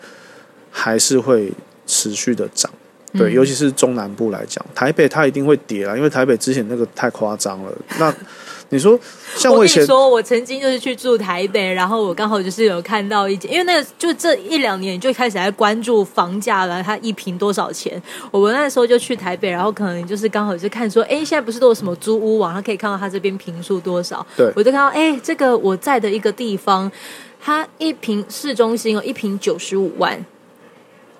[0.73, 1.53] 还是会
[1.89, 2.71] 持续的涨，
[3.15, 8.15] 对，尤其是中南部来讲，台北它一定会跌啊，因为台北之前那个太夸张了，那。
[8.71, 9.01] 你说，
[9.35, 18.03] 像我以前说，我曾经就是去住台北，然后我刚好就是有看到一间，因为那个就这一两年就开始在关注房价了，它一平多少钱。
[18.31, 24.27] 我们那时候就去台北，然后可能就是刚好就看说，哎，现在不是都有什么租屋网，它可以看到它这边平数多少。
[24.37, 26.93] 对，我就看到，哎，这个我在的一个地方，
[27.41, 30.23] 它一平市中心哦，一平九十五万，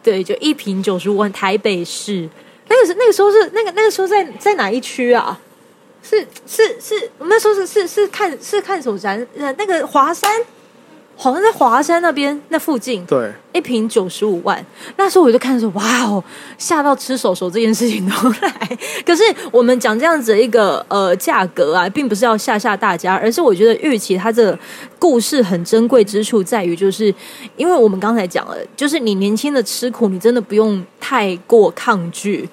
[0.03, 2.29] 对，就一瓶九十五万，台北市。
[2.69, 5.41] 那个是那个时候是那个那个时候在在哪一区啊？
[6.03, 9.27] 是是是，我们那时候是是是看是看什么展？
[9.37, 10.31] 呃，那个华山，
[11.21, 13.05] 好像在华山那边那附近。
[13.05, 14.65] 对，一瓶九十五万。
[14.97, 16.23] 那时候我就看说，哇哦，
[16.57, 18.79] 吓到吃手手这件事情都来。
[19.05, 24.57] 可是我们讲这样子的一个呃价格啊，并不是要吓吓大家，而是我觉得玉琪他这个
[24.97, 27.13] 故事很珍贵之处在于，就是
[27.57, 32.49] 因为我们刚才讲了，就是你年轻的吃苦，你真的不用太过抗拒。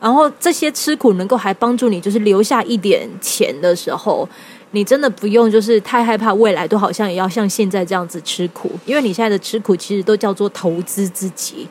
[0.00, 4.28] 然后这些吃苦能够还帮助你，就是留下一点钱的时候，
[4.72, 11.66] 你真的不用就是太害怕未来都好像也要像现在这样子吃苦，因为你现在的吃苦其实都叫做投资自己。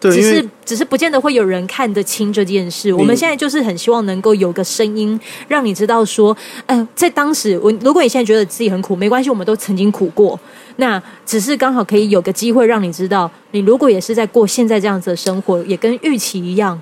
[0.00, 2.92] 对，只是只是不见得会有人看得清这件事。
[2.92, 5.18] 我们现在就是很希望能够有个声音，
[5.48, 6.36] 让你知道说，
[6.66, 10.38] 嗯、在当时我如果你现在觉得自己很苦，没关系，我们都曾经苦过。
[10.76, 16.80] 那只是刚好可以有个机会让你知道，你如果也是在过现在这样子的生活，也跟预期一样，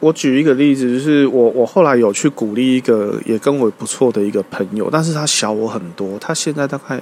[0.00, 7.00] 我举一个例子，就是我我后来有去鼓励一个也跟我不错的一个朋友，但是他小我很多，他现在大概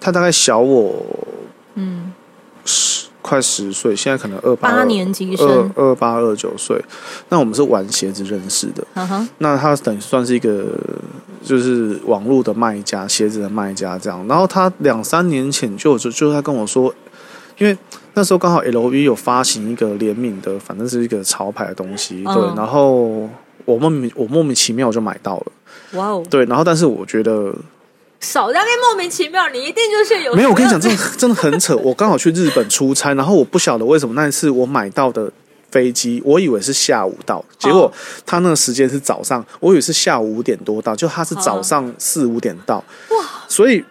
[0.00, 1.04] 他大概小我
[1.74, 2.12] 嗯，
[2.64, 6.82] 十快十岁，现在可能二八八年级二生，二八二九岁。
[7.28, 10.64] 那我们是玩鞋子认识的，哈哈，那他等于算是一个
[11.44, 14.26] 就是网络的卖家，鞋子的卖家这样。
[14.26, 16.94] 然后他两三年前就就就他跟我说，
[17.58, 17.76] 因为
[18.18, 22.34] 那时候刚好 LV 有发行一个联名的，反正是一个潮牌的东西，对。
[22.34, 23.30] 嗯然后
[23.64, 25.46] 我莫名我莫名其妙就买到了，
[25.92, 26.44] 哇哦，对。
[26.46, 27.54] 然后但是我觉得
[28.18, 31.76] 少在那边莫名其妙，你一定就是有没有，我跟你讲，真的真的很扯。
[31.78, 35.30] 我刚好去日本出差，然后我不晓得为什么那一次我买到的
[35.70, 37.92] 飞机，我以为是下午到，结果
[38.26, 42.82] 他那个时间是早上，我以为是下午五点多到，就他是早上四五点到。
[43.10, 43.24] 哇！
[43.46, 43.84] 所以，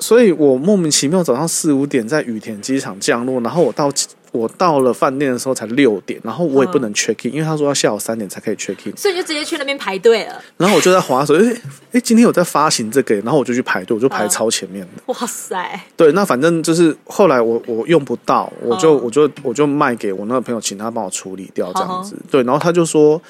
[0.00, 3.92] 所以我莫名其妙早上四五点在羽田机场降落，然后我到
[4.32, 8.96] 我到了饭店的时候才六点，然后我也不能 check in，因为他说要下午三点才可以 check in。
[8.96, 10.40] 所以你就直接去那边排队了。
[10.56, 11.54] 然后我就在划手，哎、
[11.92, 15.02] 哎，今天有在发行这个，然后我就去排队，我就排超前面的。
[15.06, 22.16] 哇塞，对，那反正就是后来我我用不到，我就、哦我就我就卖给我那个朋友，请他帮我处理掉这样子。
[22.30, 23.20] 对，然后他就说，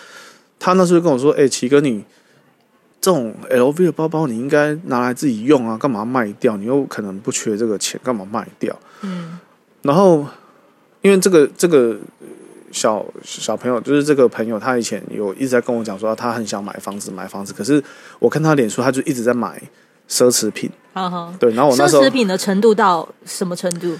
[0.58, 2.04] 他那时候跟我说，哎、奇哥你。
[3.00, 6.56] 这种 LV 的包包你应该拿来自己用啊，干嘛卖掉？
[6.56, 8.78] 你又可能不缺这个钱，干嘛卖掉？
[9.00, 9.38] 嗯，
[9.82, 10.26] 然后
[11.00, 11.96] 因为这个这个
[12.70, 17.54] 小小朋友，就是这个朋友，他以前有一直在跟我讲说，他很想买房子，买房子。
[17.54, 17.82] 可是
[18.18, 19.60] 我看他脸书，他就一直在买
[20.08, 20.70] 奢侈品。
[20.92, 21.34] 啊哈。
[21.40, 23.96] 对，然后我那奢时候奢侈品的程度到什么程度？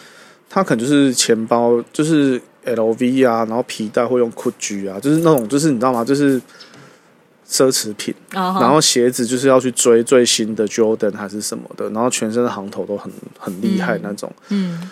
[0.51, 6.05] 他可能就是钱包，就是 LV 啊，然后皮带会用 GUCCI 啊，就是那种，就是你知道吗？
[6.05, 6.43] 就是
[7.51, 8.15] 奢侈品。
[8.33, 14.33] 然后鞋子就是要去追最新的 Jordan 还是什么的，然后全身的行头都很很厉害那种。
[14.51, 14.89] 嗯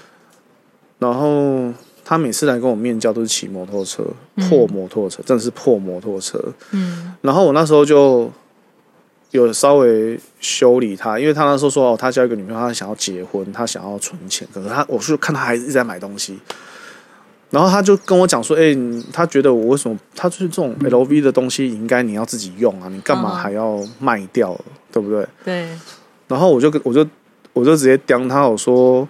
[0.99, 1.73] 然后
[2.05, 4.03] 他每次来跟我面交都是骑摩托车，
[4.49, 6.43] 破摩托车，真的是破摩托车。
[6.73, 8.29] 嗯然后我那时候就
[9.31, 16.39] 有稍微修理他，因为他那时候说哦，他交一个女朋友，他想要结婚，他想要存钱，可是他我是看他还一直在买东西。
[17.51, 19.99] 然后他就跟我讲说：“哎、你他觉得我为什么？
[20.15, 24.55] 他就是这种 LV 的东西，应该你要自己用啊，你干嘛嗯还要卖掉？
[24.93, 25.69] 对不对？”对，
[26.29, 27.07] 然后我就跟我就
[27.55, 29.09] 我就直接刁他，我说，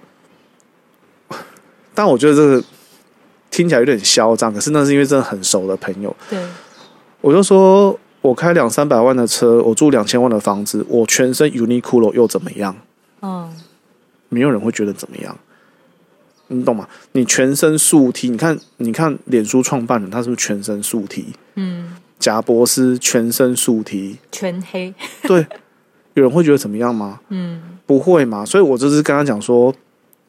[1.95, 2.65] 但我觉得这个
[3.51, 6.39] 听起来有点嚣张，可是那是因为真的很熟的朋友，对，
[7.21, 12.77] 我就说我开两三百万的车，我住两千万的房子，我全身 Uniqlo 又怎么样？
[13.23, 13.53] 嗯
[14.29, 15.37] 没有人会觉得怎么样，
[16.49, 16.89] 你懂吗？
[17.13, 21.27] 你全身素 T，你看你看脸书创办人他是不是全身素 T？
[21.55, 25.47] 嗯，贾博士全身素 T，全黑，对，
[26.15, 27.21] 有人会觉得怎么样吗？
[27.29, 29.75] 嗯不会嘛，所以我就是跟他讲说，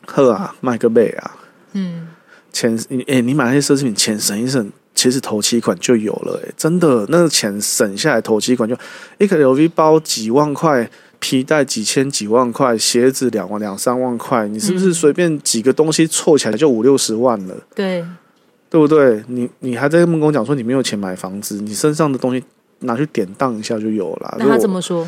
[0.05, 1.31] 呵啊，卖个背啊，
[1.73, 2.07] 嗯，
[2.53, 8.77] 钱你哎、你买那些奢侈品，钱省一省，其实头期款就有了、哎，真的，那个钱省下来，头期款就
[9.17, 10.89] 一个 LV 包几万块，
[11.19, 17.55] 皮带几千几万块，鞋子两万两三万块，你是不是随便几个东西凑起来就五六十万了？
[17.75, 18.05] 对，
[18.69, 19.23] 对不对？
[19.27, 22.43] 你你还在跟我讲说你没有钱买房子，你身上的东西
[22.79, 24.35] 拿去典当一下就有了。
[24.39, 25.07] 那他怎么说？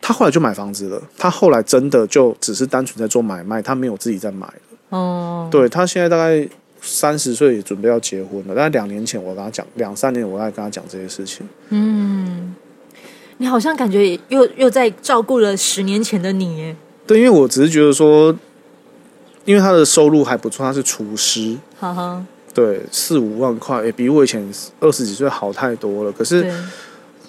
[0.00, 4.48] 他后来就买房子了，他后来真的就只是单纯在做买卖，他没有自己在买。
[4.90, 6.48] 哦，对他现在大概
[6.80, 8.54] 三十岁，也准备要结婚了。
[8.54, 11.46] 但是两年前我跟他讲，两三年我在跟他讲这些事情。
[11.70, 12.54] 嗯，
[13.38, 16.76] 你好像感觉又又在照顾了十年前的你耶，
[17.06, 18.36] 对，因为我只是觉得说，
[19.44, 24.46] 因为他的收入还不错，他是厨师，哈哈，对，四五万块，也比我以前
[24.80, 26.12] 二十几岁好太多了。
[26.12, 26.44] 可是，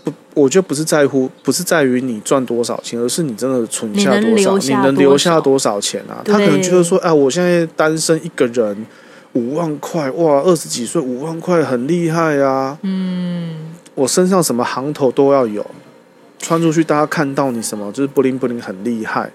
[0.04, 6.22] 不，我觉得不是在乎，不是在于你赚多少钱，而是你真的存下多少，你能留下多少钱啊？
[6.26, 8.86] 他可能觉得说，哎，我现在单身一个人，
[9.34, 12.78] 五万块，哇，二十几岁五万块很厉害啊！
[12.82, 15.64] 嗯，我身上什么行头都要有，
[16.40, 19.30] 穿出去大家看到你什么就是不灵不灵很厉害。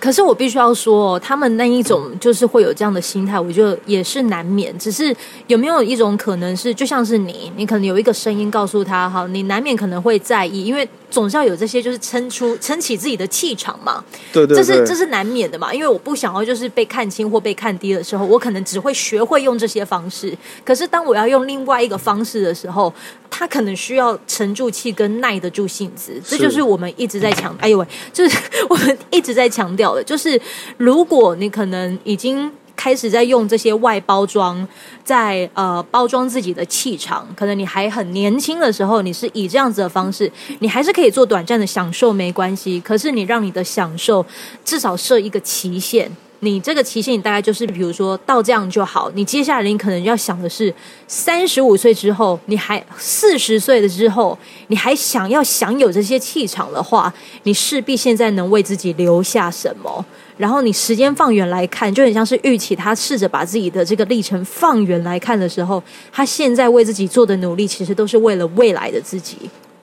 [0.00, 4.76] 可是我必须要说、哦，他们那一种就是会有这样的心态，我觉得也是难免。
[4.78, 5.14] 只是
[5.46, 14.02] 有没有一种可能是，就像是你，你可能有一个声音告诉他，哈，你难免可能会在意，因为总是要有这些，就是撑出 撑起自己的气场嘛。
[14.32, 20.34] 对对对，这是这是难免的嘛，因为我不想要就是被看清或被看低的时候，我可能只会学会用这些方式。
[20.64, 22.92] 可是当我要用另外一个方式的时候，
[23.28, 28.38] 他可能需要沉住气跟耐得住性子，这就是我们一直在强，哎呦喂，就是
[28.68, 30.40] 我们一直在强调就是
[30.76, 32.50] 如果你可能已经。
[32.76, 34.66] 开始在用这些外包装，
[35.04, 37.28] 在呃包装自己的气场。
[37.36, 42.80] 可能你还很年轻的时候，你是以这样子的方式，你还是可以做短暂的享受，没关系。
[42.80, 44.24] 可是你让你的享受
[44.64, 46.10] 至少设一个期限。
[46.42, 49.10] 你这个期限，你大概就是，比如说到这样就好。
[49.14, 50.72] 你接下来你可能要想的是，
[51.06, 54.38] 三十五岁之后，你还四十岁的之后，
[54.68, 57.12] 你还想要享有这些气场的话，
[57.42, 60.04] 你势必现在能为自己留下什么？
[60.38, 69.36] 然后你时间放远来看，就很像是玉琪，他试着把自己的这个历程放远来看的时候，他现在为自己做的努力，其实都是为了未来的自己。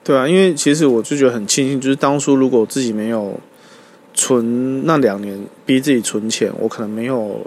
[0.03, 3.39] 对啊，因为其实我就觉得很庆幸，就是当初如果自己没有。
[4.17, 7.39] 存那两年逼自己存钱，我可能没有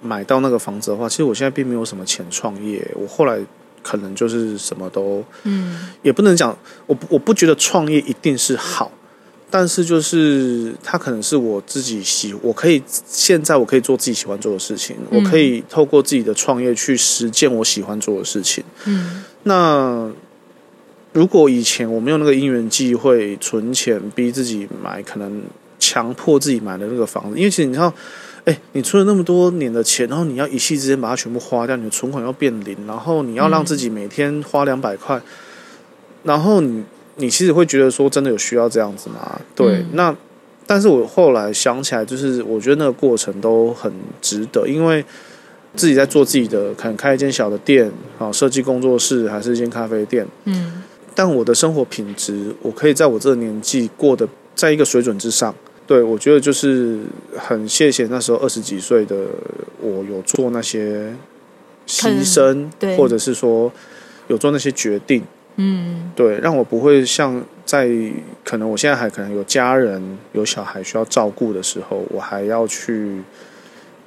[0.00, 2.86] 买到那个房子的话，其实我现在并没有什么钱创业。
[2.94, 3.36] 我后来
[3.82, 6.56] 可能就是什么都，嗯，也不能讲，
[6.86, 8.92] 我我不觉得创业一定是好，
[9.50, 18.62] 但是就是它可能是我自己喜，我可以现在我可以做自己喜欢做的事情，我可以透过自己的创业去实践我喜欢做的事情。
[18.84, 20.08] 嗯，那
[21.12, 25.42] 如果以前我没有那个因缘机会存钱逼自己买，可能。
[25.84, 27.92] 强迫自己买的那个房子，因为其实你知道，
[28.46, 35.20] 哎，你存了那么多年的钱，然后你要一气之间把它全部花掉，你的存款要变零，然后你要让自己每天花两百块，
[36.22, 36.82] 然后你
[37.16, 39.38] 你其实会觉得说，真的有需要这样子吗？
[39.54, 40.14] 对，那
[40.66, 45.04] 但是我后来想起来，就是我觉得那个过程都很值得，因为
[45.76, 50.82] 自己在做自己的，可能开一间小的店啊，设计工作室，还是一间咖啡店，嗯，
[51.14, 55.54] 但我的生活品质，我可以在我这个年纪过得在一个水准之上。
[55.86, 57.00] 对，我觉得就是
[57.36, 59.26] 很谢谢那时候二十几岁的
[59.80, 61.14] 我有做那些
[61.86, 63.70] 牺牲，或者是说
[64.28, 65.22] 有做那些决定，
[65.56, 67.88] 嗯，对，让我不会像在
[68.44, 73.20] 可能我现在还可能有家人有小孩需要照顾的时候，我还要去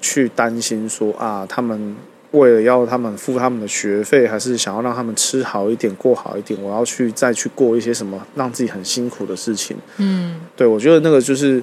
[0.01, 1.95] 去担心说啊他们。
[2.37, 9.75] 为了要他们付他们的学费，还是想要让他们吃好一点、过好一点，我要去再去过一些什么让自己很辛苦的事情。
[9.97, 11.61] 嗯，对，我觉得那个就是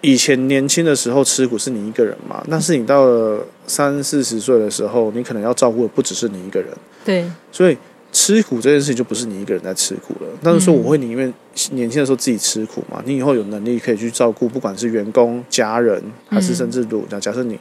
[0.00, 6.70] 以前年轻的时候吃苦是你一个人嘛，但是你到了三四十岁的时候，你可能要照顾的不只是你一个人。
[7.04, 7.76] 对，所以
[8.12, 10.28] 吃苦这件事情就不是你一个人在吃苦了。
[10.42, 11.32] 但是说我会宁愿
[11.72, 17.58] 年轻的时候自己吃苦嘛，你以后有能力可以去照顾，不管是员工、家人，还是甚至如假假设你。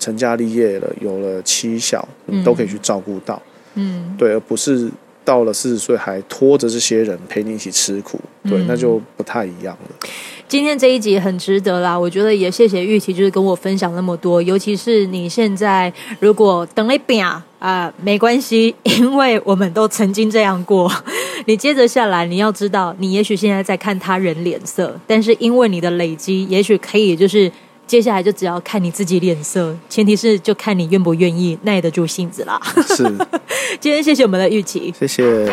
[0.00, 3.40] 成家立业了，有了妻小，你都可以去照顾到，
[3.74, 4.90] 嗯，对，而不是
[5.24, 10.08] 到了四十岁还拖着这些人陪你一起吃苦，对，那就不太一样了。
[10.48, 20.90] 今天这一集很值得啦，我觉得也谢谢玉琪，就是跟我分享那么多，尤其是你现在如果等了一遍啊，啊，没关系，因为我们都曾经这样过。
[21.46, 27.52] 你接着下来，你要知道，你也许现在在看他人脸色，但是因为你的累积，也许可以就是。
[27.90, 32.56] 接下来就只要看你自己脸色，前提是就看你愿不愿意耐得住性子啦。
[32.86, 33.02] 是，
[33.80, 35.52] 今天谢谢我们的玉琪，谢谢。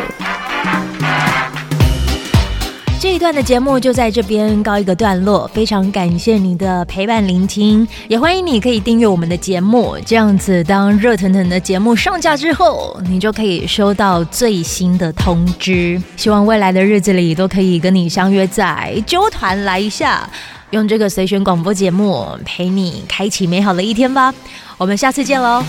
[3.00, 16.00] 这一段的节目就在这边告一个段落，非常感谢你的陪伴聆听，也欢迎你可以订阅我们的节目，这样子当热腾腾的节目上架之后，你就可以收到最新的通知。
[16.16, 20.30] 希望未来的日子里都可以跟你相约在纠团来一下。
[20.70, 24.34] 用这个随选广播节目陪你开启美好的一天吧，
[24.76, 25.64] 我们下次见喽。